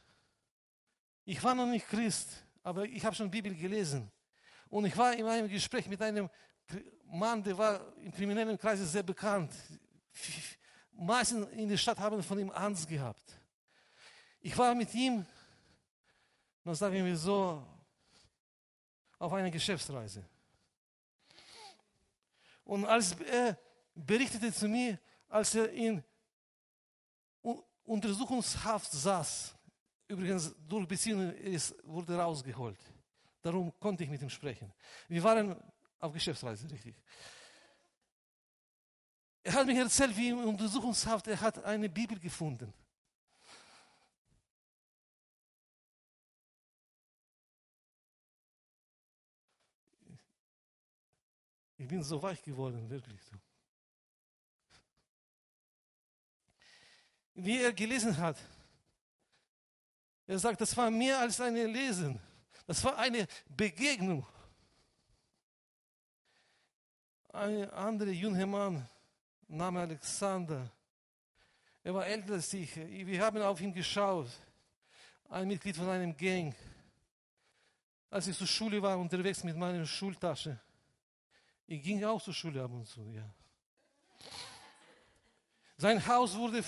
Ich 1.31 1.41
war 1.45 1.55
noch 1.55 1.67
nicht 1.67 1.87
Christ, 1.87 2.29
aber 2.61 2.87
ich 2.87 3.05
habe 3.05 3.15
schon 3.15 3.31
Bibel 3.31 3.55
gelesen. 3.55 4.11
Und 4.69 4.85
ich 4.87 4.97
war 4.97 5.13
in 5.13 5.25
einem 5.25 5.49
Gespräch 5.49 5.87
mit 5.87 6.03
einem 6.03 6.29
Mann, 7.05 7.41
der 7.41 7.57
war 7.57 7.97
im 7.99 8.11
kriminellen 8.11 8.59
Kreis 8.59 8.81
sehr 8.81 9.05
bekannt. 9.05 9.53
Meistens 10.91 11.47
in 11.53 11.69
der 11.69 11.77
Stadt 11.77 12.01
haben 12.01 12.21
von 12.21 12.37
ihm 12.37 12.51
Angst 12.51 12.89
gehabt. 12.89 13.23
Ich 14.41 14.59
war 14.59 14.75
mit 14.75 14.93
ihm, 14.93 15.25
dann 16.65 16.75
sagen 16.75 17.05
wir 17.05 17.17
so, 17.17 17.65
auf 19.17 19.33
einer 19.33 19.53
Geschäftsreise. 19.53 20.25
Und 22.65 22.87
als 22.87 23.13
er 23.21 23.57
berichtete 23.95 24.53
zu 24.53 24.67
mir, 24.67 24.99
als 25.29 25.55
er 25.55 25.71
in 25.71 26.03
Untersuchungshaft 27.85 28.91
saß, 28.91 29.55
Übrigens, 30.11 30.53
durch 30.69 30.89
Beziehungen 30.89 31.33
ist, 31.37 31.73
wurde 31.85 32.17
rausgeholt. 32.17 32.81
Darum 33.41 33.73
konnte 33.79 34.03
ich 34.03 34.11
mit 34.11 34.21
ihm 34.21 34.29
sprechen. 34.29 34.73
Wir 35.07 35.23
waren 35.23 35.57
auf 36.01 36.13
Geschäftsreise, 36.13 36.69
richtig. 36.69 36.97
Er 39.45 39.53
hat 39.53 39.67
mir 39.69 39.81
erzählt, 39.81 40.17
wie 40.17 40.31
im 40.31 40.41
Untersuchungshaft, 40.41 41.29
er 41.29 41.41
hat 41.41 41.63
eine 41.65 41.89
Bibel 41.89 42.19
gefunden. 42.19 42.75
Ich 51.79 51.87
bin 51.87 52.03
so 52.03 52.21
weich 52.21 52.43
geworden, 52.43 52.91
wirklich. 52.91 53.21
Wie 57.35 57.63
er 57.63 57.73
gelesen 57.73 58.17
hat, 58.19 58.37
er 60.31 60.39
sagt, 60.39 60.61
das 60.61 60.77
war 60.77 60.93
mehr 60.93 61.19
als 61.19 61.41
eine 61.41 61.67
Lesen. 61.67 62.21
Das 62.65 62.85
war 62.85 62.97
eine 62.97 63.27
Begegnung. 63.49 64.25
Ein 67.33 67.69
anderer 67.71 68.13
junger 68.13 68.47
Mann, 68.47 68.89
Name 69.49 69.81
Alexander, 69.81 70.71
er 71.83 71.95
war 71.95 72.07
älter 72.07 72.35
als 72.35 72.53
ich. 72.53 72.77
Wir 72.77 73.25
haben 73.25 73.43
auf 73.43 73.61
ihn 73.61 73.73
geschaut. 73.73 74.29
Ein 75.29 75.49
Mitglied 75.49 75.77
von 75.77 75.89
einem 75.89 76.17
Gang. 76.17 76.55
Als 78.09 78.29
ich 78.29 78.39
zur 78.39 78.47
Schule 78.47 78.81
war, 78.81 78.99
unterwegs 78.99 79.43
mit 79.43 79.57
meiner 79.57 79.85
Schultasche. 79.85 80.61
Ich 81.67 81.83
ging 81.83 82.05
auch 82.05 82.23
zur 82.23 82.35
Schule 82.35 82.63
ab 82.63 82.71
und 82.71 82.87
zu, 82.87 83.03
ja. 83.11 83.29
Sein 85.77 86.07
Haus 86.07 86.37
wurde 86.37 86.63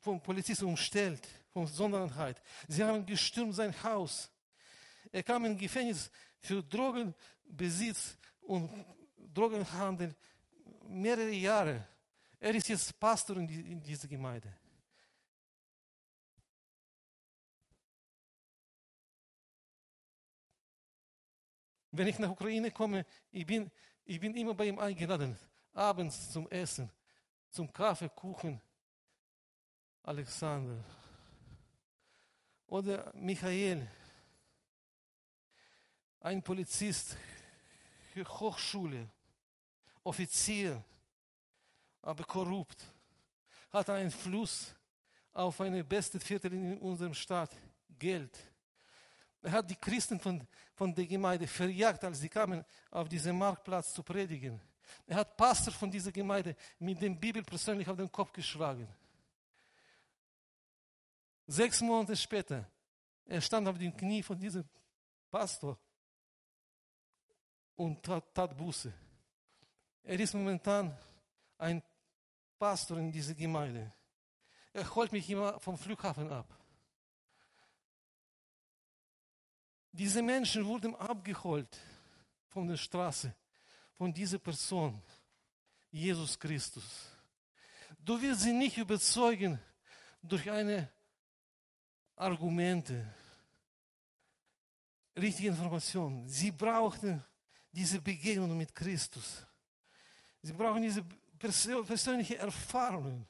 vom 0.00 0.20
Polizisten 0.20 0.66
umstellt, 0.66 1.26
von 1.50 1.66
Sonderheit. 1.66 2.40
Sie 2.68 2.82
haben 2.82 3.04
gestürmt 3.04 3.54
sein 3.54 3.74
Haus. 3.82 4.30
Er 5.12 5.22
kam 5.22 5.44
in 5.44 5.56
Gefängnis 5.56 6.10
für 6.38 6.62
Drogenbesitz 6.62 8.16
und 8.40 8.70
Drogenhandel 9.32 10.14
mehrere 10.88 11.30
Jahre. 11.30 11.86
Er 12.38 12.54
ist 12.54 12.68
jetzt 12.68 12.98
Pastor 12.98 13.36
in, 13.36 13.46
die, 13.46 13.60
in 13.60 13.82
dieser 13.82 14.08
Gemeinde. 14.08 14.52
Wenn 21.92 22.06
ich 22.06 22.18
nach 22.18 22.30
Ukraine 22.30 22.70
komme, 22.70 23.04
ich 23.30 23.44
bin, 23.44 23.70
ich 24.04 24.20
bin 24.20 24.34
immer 24.36 24.54
bei 24.54 24.66
ihm 24.66 24.78
eingeladen. 24.78 25.36
Abends 25.72 26.30
zum 26.30 26.48
Essen, 26.48 26.90
zum 27.50 27.72
Kaffee, 27.72 28.08
Kuchen. 28.08 28.60
Alexander 30.10 30.82
oder 32.66 33.12
Michael, 33.14 33.88
ein 36.20 36.42
Polizist, 36.42 37.16
Hochschule, 38.16 39.08
Offizier, 40.02 40.82
aber 42.02 42.24
korrupt, 42.24 42.82
hat 43.70 43.88
einen 43.90 44.10
Fluss 44.10 44.74
auf 45.32 45.60
eine 45.60 45.84
beste 45.84 46.18
Viertel 46.18 46.54
in 46.54 46.78
unserem 46.78 47.14
Stadt, 47.14 47.52
Geld. 47.96 48.36
Er 49.42 49.52
hat 49.52 49.70
die 49.70 49.76
Christen 49.76 50.18
von, 50.18 50.44
von 50.74 50.92
der 50.92 51.06
Gemeinde 51.06 51.46
verjagt, 51.46 52.02
als 52.02 52.18
sie 52.18 52.28
kamen 52.28 52.64
auf 52.90 53.08
diesen 53.08 53.38
Marktplatz 53.38 53.94
zu 53.94 54.02
predigen. 54.02 54.60
Er 55.06 55.18
hat 55.18 55.36
Pastor 55.36 55.72
von 55.72 55.88
dieser 55.88 56.10
Gemeinde 56.10 56.56
mit 56.80 57.00
dem 57.00 57.16
Bibel 57.16 57.44
persönlich 57.44 57.88
auf 57.88 57.96
den 57.96 58.10
Kopf 58.10 58.32
geschlagen. 58.32 58.88
Sechs 61.50 61.80
Monate 61.80 62.14
später, 62.14 62.64
er 63.24 63.40
stand 63.40 63.66
auf 63.66 63.76
dem 63.76 63.92
Knie 63.96 64.22
von 64.22 64.38
diesem 64.38 64.64
Pastor 65.32 65.76
und 67.74 68.00
tat, 68.04 68.32
tat 68.32 68.56
Buße. 68.56 68.92
Er 70.04 70.20
ist 70.20 70.32
momentan 70.32 70.96
ein 71.58 71.82
Pastor 72.56 72.98
in 72.98 73.10
dieser 73.10 73.34
Gemeinde. 73.34 73.92
Er 74.72 74.94
holt 74.94 75.10
mich 75.10 75.28
immer 75.28 75.58
vom 75.58 75.76
Flughafen 75.76 76.30
ab. 76.30 76.56
Diese 79.90 80.22
Menschen 80.22 80.64
wurden 80.64 80.94
abgeholt 80.94 81.76
von 82.46 82.68
der 82.68 82.76
Straße, 82.76 83.34
von 83.94 84.14
dieser 84.14 84.38
Person, 84.38 85.02
Jesus 85.90 86.38
Christus. 86.38 87.10
Du 87.98 88.22
wirst 88.22 88.42
sie 88.42 88.52
nicht 88.52 88.78
überzeugen 88.78 89.58
durch 90.22 90.48
eine 90.48 90.88
Argumente, 92.20 93.02
richtige 95.16 95.48
Informationen. 95.48 96.28
Sie 96.28 96.50
brauchten 96.50 97.24
diese 97.72 97.98
Begegnung 97.98 98.56
mit 98.58 98.74
Christus. 98.74 99.46
Sie 100.42 100.52
brauchen 100.52 100.82
diese 100.82 101.02
persönliche 101.38 102.36
Erfahrung 102.36 103.26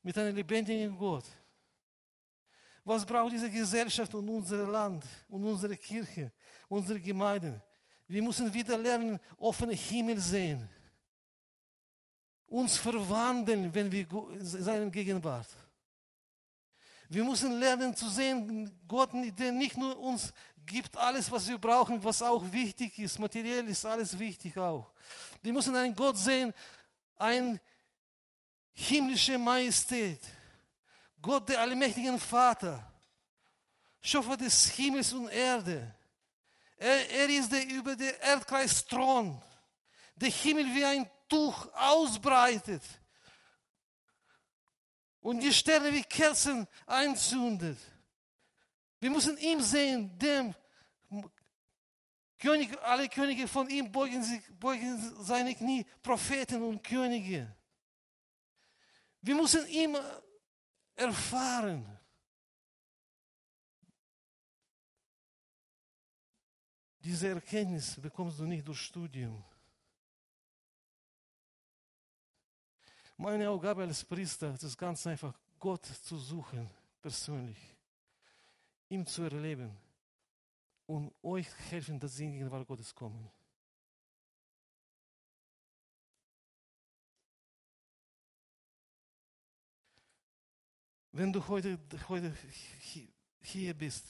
mit 0.00 0.16
einem 0.16 0.36
lebendigen 0.36 0.96
Gott. 0.96 1.24
Was 2.84 3.04
braucht 3.04 3.32
diese 3.32 3.50
Gesellschaft 3.50 4.14
und 4.14 4.28
unser 4.28 4.64
Land 4.68 5.04
und 5.28 5.44
unsere 5.44 5.76
Kirche, 5.76 6.30
unsere 6.68 7.00
Gemeinden? 7.00 7.60
Wir 8.06 8.22
müssen 8.22 8.52
wieder 8.54 8.78
lernen, 8.78 9.18
offene 9.38 9.72
Himmel 9.72 10.20
sehen. 10.20 10.68
Uns 12.46 12.76
verwandeln, 12.76 13.74
wenn 13.74 13.90
wir 13.90 14.08
in 14.34 14.44
seiner 14.44 14.88
Gegenwart. 14.90 15.48
Wir 17.14 17.22
müssen 17.22 17.52
lernen 17.60 17.94
zu 17.94 18.08
sehen, 18.08 18.76
Gott, 18.88 19.10
der 19.12 19.52
nicht 19.52 19.76
nur 19.76 19.96
uns 19.96 20.32
gibt 20.66 20.96
alles, 20.96 21.30
was 21.30 21.46
wir 21.46 21.58
brauchen, 21.58 22.02
was 22.02 22.20
auch 22.20 22.42
wichtig 22.50 22.98
ist. 22.98 23.20
Materiell 23.20 23.68
ist 23.68 23.86
alles 23.86 24.18
wichtig 24.18 24.58
auch. 24.58 24.90
Wir 25.40 25.52
müssen 25.52 25.76
einen 25.76 25.94
Gott 25.94 26.16
sehen, 26.16 26.52
ein 27.16 27.60
himmlische 28.72 29.38
Majestät. 29.38 30.20
Gott, 31.22 31.48
der 31.48 31.60
allmächtige 31.60 32.18
Vater, 32.18 32.84
Schöpfer 34.00 34.36
des 34.36 34.70
Himmels 34.70 35.12
und 35.12 35.28
Erde. 35.28 35.94
Er, 36.76 37.10
er 37.10 37.28
ist 37.28 37.52
der 37.52 37.64
über 37.68 37.94
den 37.94 38.12
Erdkreis 38.22 38.84
Thron, 38.84 39.40
der 40.16 40.30
Himmel 40.30 40.66
wie 40.74 40.84
ein 40.84 41.08
Tuch 41.28 41.68
ausbreitet 41.74 42.82
und 45.24 45.40
die 45.40 45.54
Sterne 45.54 45.90
wie 45.90 46.02
Kerzen 46.02 46.68
einzündet. 46.86 47.78
Wir 49.00 49.10
müssen 49.10 49.38
ihm 49.38 49.62
sehen, 49.62 50.18
dem 50.18 50.54
König, 52.38 52.78
alle 52.82 53.08
Könige 53.08 53.48
von 53.48 53.70
ihm 53.70 53.90
beugen, 53.90 54.22
sich, 54.22 54.42
beugen 54.60 54.98
seine 55.24 55.54
Knie, 55.54 55.86
Propheten 56.02 56.62
und 56.62 56.84
Könige. 56.84 57.56
Wir 59.22 59.34
müssen 59.34 59.66
ihn 59.68 59.96
erfahren. 60.94 61.98
Diese 66.98 67.28
Erkenntnis 67.28 67.98
bekommst 67.98 68.38
du 68.38 68.44
nicht 68.44 68.68
durch 68.68 68.80
Studium. 68.80 69.42
Meine 73.16 73.48
Aufgabe 73.48 73.82
als 73.82 74.04
Priester 74.04 74.54
ist 74.54 74.76
ganz 74.76 75.06
einfach, 75.06 75.38
Gott 75.58 75.86
zu 75.86 76.18
suchen, 76.18 76.68
persönlich, 77.00 77.58
ihm 78.88 79.06
zu 79.06 79.22
erleben 79.22 79.76
und 80.86 81.12
euch 81.22 81.46
helfen, 81.70 81.98
dass 82.00 82.16
sie 82.16 82.24
in 82.24 82.32
die 82.32 82.38
Gegenwart 82.38 82.66
Gottes 82.66 82.94
kommen. 82.94 83.30
Wenn 91.12 91.32
du 91.32 91.46
heute, 91.46 91.78
heute 92.08 92.36
hier 93.40 93.72
bist, 93.72 94.04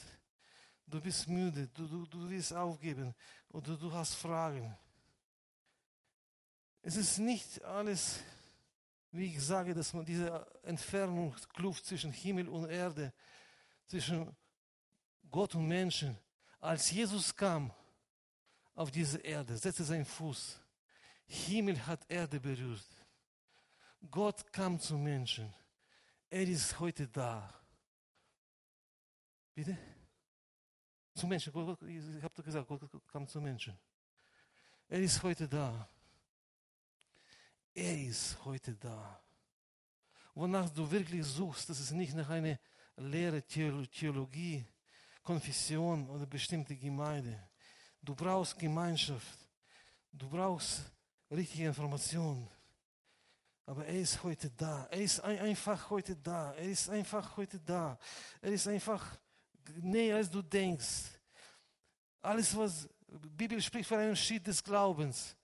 du 0.86 0.98
bist 1.02 1.28
müde, 1.28 1.68
du, 1.68 1.86
du, 1.86 2.06
du 2.06 2.30
willst 2.30 2.54
aufgeben 2.54 3.14
oder 3.50 3.76
du 3.76 3.92
hast 3.92 4.14
Fragen. 4.14 4.74
Es 6.80 6.96
ist 6.96 7.18
nicht 7.18 7.62
alles, 7.62 8.20
wie 9.14 9.26
ich 9.26 9.40
sage, 9.40 9.72
dass 9.72 9.92
man 9.92 10.04
diese 10.04 10.44
Entfernung, 10.64 11.34
Kluft 11.54 11.86
zwischen 11.86 12.10
Himmel 12.10 12.48
und 12.48 12.68
Erde, 12.68 13.12
zwischen 13.86 14.34
Gott 15.30 15.54
und 15.54 15.68
Menschen, 15.68 16.18
als 16.60 16.90
Jesus 16.90 17.34
kam 17.34 17.72
auf 18.74 18.90
diese 18.90 19.18
Erde, 19.18 19.56
setzte 19.56 19.84
seinen 19.84 20.04
Fuß, 20.04 20.60
Himmel 21.26 21.86
hat 21.86 22.04
Erde 22.10 22.40
berührt. 22.40 22.88
Gott 24.10 24.52
kam 24.52 24.80
zu 24.80 24.98
Menschen. 24.98 25.54
Er 26.28 26.42
ist 26.42 26.78
heute 26.80 27.06
da. 27.06 27.54
Bitte? 29.54 29.78
Zu 31.14 31.28
Menschen. 31.28 31.52
Ich 31.86 32.22
habe 32.22 32.34
doch 32.34 32.44
gesagt, 32.44 32.66
Gott 32.66 33.08
kam 33.08 33.28
zu 33.28 33.40
Menschen. 33.40 33.78
Er 34.88 35.00
ist 35.00 35.22
heute 35.22 35.48
da. 35.48 35.88
Er 37.74 38.00
ist 38.06 38.38
heute 38.44 38.74
da. 38.76 39.20
Wonach 40.32 40.70
du 40.70 40.88
wirklich 40.88 41.24
suchst, 41.26 41.68
das 41.68 41.80
ist 41.80 41.90
nicht 41.90 42.14
nach 42.14 42.28
einer 42.28 42.58
Lehre, 42.96 43.42
Theologie, 43.42 44.64
Konfession 45.22 46.08
oder 46.08 46.24
bestimmte 46.24 46.76
Gemeinde. 46.76 47.48
Du 48.00 48.14
brauchst 48.14 48.56
Gemeinschaft. 48.56 49.38
Du 50.12 50.28
brauchst 50.28 50.82
richtige 51.30 51.66
Informationen. 51.66 52.48
Aber 53.66 53.84
er 53.86 53.98
ist 53.98 54.22
heute 54.22 54.50
da. 54.50 54.86
Er 54.90 55.00
ist 55.00 55.20
ein, 55.20 55.38
einfach 55.40 55.90
heute 55.90 56.14
da. 56.14 56.52
Er 56.52 56.68
ist 56.68 56.88
einfach 56.88 57.36
heute 57.36 57.58
da. 57.58 57.98
Er 58.40 58.52
ist 58.52 58.68
einfach 58.68 59.18
näher, 59.80 60.16
als 60.16 60.30
du 60.30 60.42
denkst. 60.42 61.10
Alles, 62.22 62.56
was 62.56 62.88
die 63.08 63.28
Bibel 63.28 63.60
spricht 63.60 63.88
von 63.88 63.98
einem 63.98 64.16
Schritt 64.16 64.46
des 64.46 64.62
Glaubens. 64.62 65.34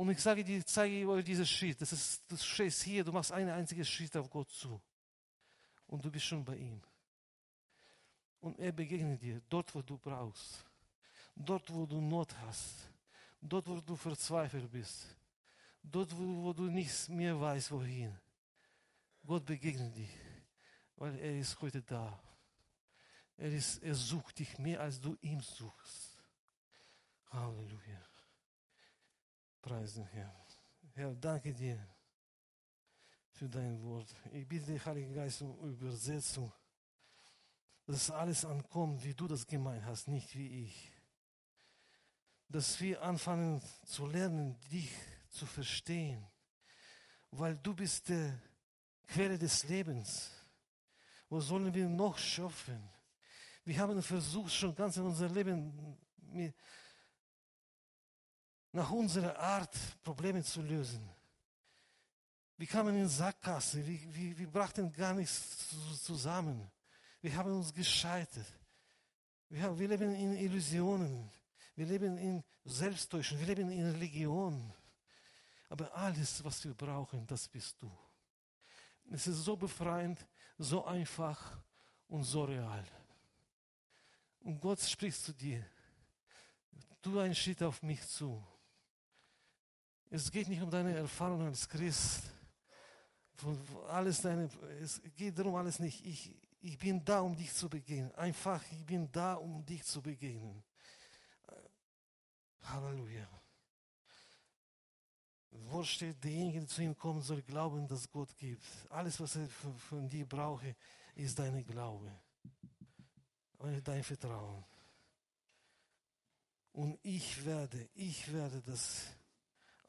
Und 0.00 0.10
ich 0.10 0.20
sage 0.20 0.42
dir, 0.42 0.64
zeige 0.64 1.08
euch 1.08 1.24
diesen 1.24 1.46
Schritt. 1.46 1.80
Das 1.80 1.92
ist, 1.92 2.22
du 2.26 2.36
stehst 2.36 2.82
hier, 2.82 3.04
du 3.04 3.12
machst 3.12 3.32
einen 3.32 3.50
einzigen 3.50 3.84
Schritt 3.84 4.16
auf 4.16 4.30
Gott 4.30 4.50
zu. 4.50 4.80
Und 5.86 6.04
du 6.04 6.10
bist 6.10 6.24
schon 6.24 6.44
bei 6.44 6.56
ihm. 6.56 6.80
Und 8.40 8.58
er 8.58 8.72
begegnet 8.72 9.20
dir 9.20 9.42
dort, 9.48 9.74
wo 9.74 9.82
du 9.82 9.98
brauchst. 9.98 10.64
Dort, 11.36 11.70
wo 11.72 11.84
du 11.84 12.00
Not 12.00 12.34
hast. 12.38 12.88
Dort, 13.42 13.66
wo 13.66 13.80
du 13.80 13.94
verzweifelt 13.96 14.70
bist 14.70 15.16
dort, 15.82 16.16
wo, 16.16 16.44
wo 16.44 16.52
du 16.52 16.64
nicht 16.64 17.08
mehr 17.08 17.38
weißt, 17.40 17.70
wohin. 17.72 18.16
Gott 19.26 19.44
begegnet 19.44 19.96
dich, 19.96 20.10
weil 20.96 21.18
er 21.18 21.38
ist 21.38 21.60
heute 21.60 21.82
da. 21.82 22.18
Er, 23.36 23.52
ist, 23.52 23.82
er 23.82 23.94
sucht 23.94 24.38
dich 24.38 24.58
mehr, 24.58 24.80
als 24.80 25.00
du 25.00 25.16
ihn 25.20 25.40
suchst. 25.40 26.18
Halleluja. 27.30 28.09
Preis 29.62 29.94
den 29.94 30.06
Herrn. 30.06 30.32
Herr, 30.94 31.14
danke 31.14 31.52
dir 31.52 31.78
für 33.32 33.48
dein 33.48 33.82
Wort. 33.82 34.14
Ich 34.32 34.48
bitte 34.48 34.72
dich, 34.72 34.84
Heiliger 34.84 35.14
Geist, 35.14 35.42
um 35.42 35.58
Übersetzung, 35.70 36.52
dass 37.86 38.10
alles 38.10 38.44
ankommt, 38.44 39.04
wie 39.04 39.14
du 39.14 39.28
das 39.28 39.46
gemeint 39.46 39.84
hast, 39.84 40.08
nicht 40.08 40.34
wie 40.34 40.64
ich. 40.64 40.92
Dass 42.48 42.80
wir 42.80 43.02
anfangen 43.02 43.62
zu 43.84 44.06
lernen, 44.06 44.58
dich 44.72 44.90
zu 45.28 45.46
verstehen, 45.46 46.26
weil 47.30 47.56
du 47.58 47.74
bist 47.74 48.08
die 48.08 48.32
Quelle 49.06 49.38
des 49.38 49.68
Lebens. 49.68 50.30
Wo 51.28 51.40
sollen 51.40 51.72
wir 51.72 51.88
noch 51.88 52.16
schaffen? 52.16 52.88
Wir 53.64 53.78
haben 53.78 54.02
versucht, 54.02 54.52
schon 54.52 54.74
ganz 54.74 54.96
in 54.96 55.04
unserem 55.04 55.34
Leben 55.34 55.98
nach 58.72 58.90
unserer 58.90 59.38
Art 59.38 59.76
Probleme 60.02 60.42
zu 60.42 60.62
lösen. 60.62 61.08
Wir 62.56 62.66
kamen 62.66 62.96
in 62.96 63.08
Sackgasse, 63.08 63.86
wir, 63.86 64.14
wir, 64.14 64.38
wir 64.38 64.50
brachten 64.50 64.92
gar 64.92 65.14
nichts 65.14 65.68
zusammen. 66.02 66.70
Wir 67.22 67.34
haben 67.34 67.52
uns 67.52 67.72
gescheitert. 67.72 68.46
Wir, 69.48 69.62
haben, 69.62 69.78
wir 69.78 69.88
leben 69.88 70.14
in 70.14 70.36
Illusionen. 70.36 71.30
Wir 71.74 71.86
leben 71.86 72.18
in 72.18 72.44
Selbsttäuschung. 72.64 73.38
Wir 73.38 73.46
leben 73.46 73.70
in 73.70 73.90
Religion. 73.90 74.72
Aber 75.68 75.94
alles, 75.94 76.42
was 76.44 76.64
wir 76.64 76.74
brauchen, 76.74 77.26
das 77.26 77.48
bist 77.48 77.80
du. 77.80 77.90
Es 79.10 79.26
ist 79.26 79.44
so 79.44 79.56
befreiend, 79.56 80.24
so 80.58 80.84
einfach 80.84 81.58
und 82.08 82.24
so 82.24 82.44
real. 82.44 82.84
Und 84.40 84.60
Gott 84.60 84.80
spricht 84.80 85.20
zu 85.20 85.32
dir. 85.32 85.64
Tu 87.02 87.18
einen 87.18 87.34
Schritt 87.34 87.62
auf 87.62 87.82
mich 87.82 88.06
zu. 88.06 88.42
Es 90.12 90.30
geht 90.30 90.48
nicht 90.48 90.60
um 90.60 90.70
deine 90.70 90.96
Erfahrung 90.96 91.42
als 91.42 91.68
Christ. 91.68 92.24
Alles 93.88 94.20
deine, 94.20 94.50
es 94.82 95.00
geht 95.16 95.38
darum 95.38 95.54
alles 95.54 95.78
nicht. 95.78 96.04
Ich, 96.04 96.36
ich 96.60 96.76
bin 96.76 97.04
da, 97.04 97.20
um 97.20 97.36
dich 97.36 97.54
zu 97.54 97.68
begegnen. 97.68 98.12
Einfach, 98.16 98.60
ich 98.72 98.84
bin 98.84 99.10
da, 99.12 99.34
um 99.34 99.64
dich 99.64 99.84
zu 99.84 100.02
begegnen. 100.02 100.64
Halleluja. 102.62 103.28
davor 105.50 105.84
steht, 105.84 106.22
derjenige, 106.22 106.58
der 106.58 106.68
zu 106.68 106.82
ihm 106.82 106.96
kommen 106.96 107.22
soll, 107.22 107.42
glauben, 107.42 107.86
dass 107.86 108.10
Gott 108.10 108.36
gibt. 108.36 108.64
Alles, 108.90 109.20
was 109.20 109.36
er 109.36 109.48
von 109.48 110.08
dir 110.08 110.26
brauche, 110.26 110.74
ist 111.14 111.38
dein 111.38 111.64
Glaube. 111.64 112.12
Dein 113.84 114.02
Vertrauen. 114.02 114.64
Und 116.72 116.98
ich 117.02 117.44
werde, 117.44 117.88
ich 117.94 118.32
werde 118.32 118.60
das 118.62 119.06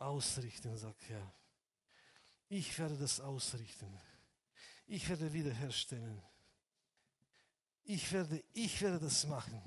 ausrichten, 0.02 0.76
sagt 0.78 1.10
er. 1.10 1.32
Ich 2.49 2.78
werde 2.78 2.97
das 2.97 3.20
ausrichten. 3.20 3.99
Ich 4.88 5.08
werde 5.08 5.32
wiederherstellen. 5.32 6.22
Ich 7.84 8.12
werde, 8.12 8.43
ich 8.54 8.82
werde 8.82 8.99
das 8.99 9.26
machen. 9.26 9.62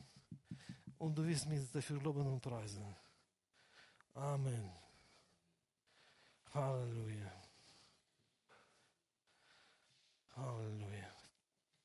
Und 0.99 1.15
du 1.17 1.27
wirst 1.27 1.47
mich 1.47 1.71
dafür 1.71 2.01
loben 2.01 2.27
und 2.27 2.41
preisen. 2.41 2.95
Amen. 4.15 4.71
Halleluja. 6.53 7.33
Halleluja. 10.37 11.14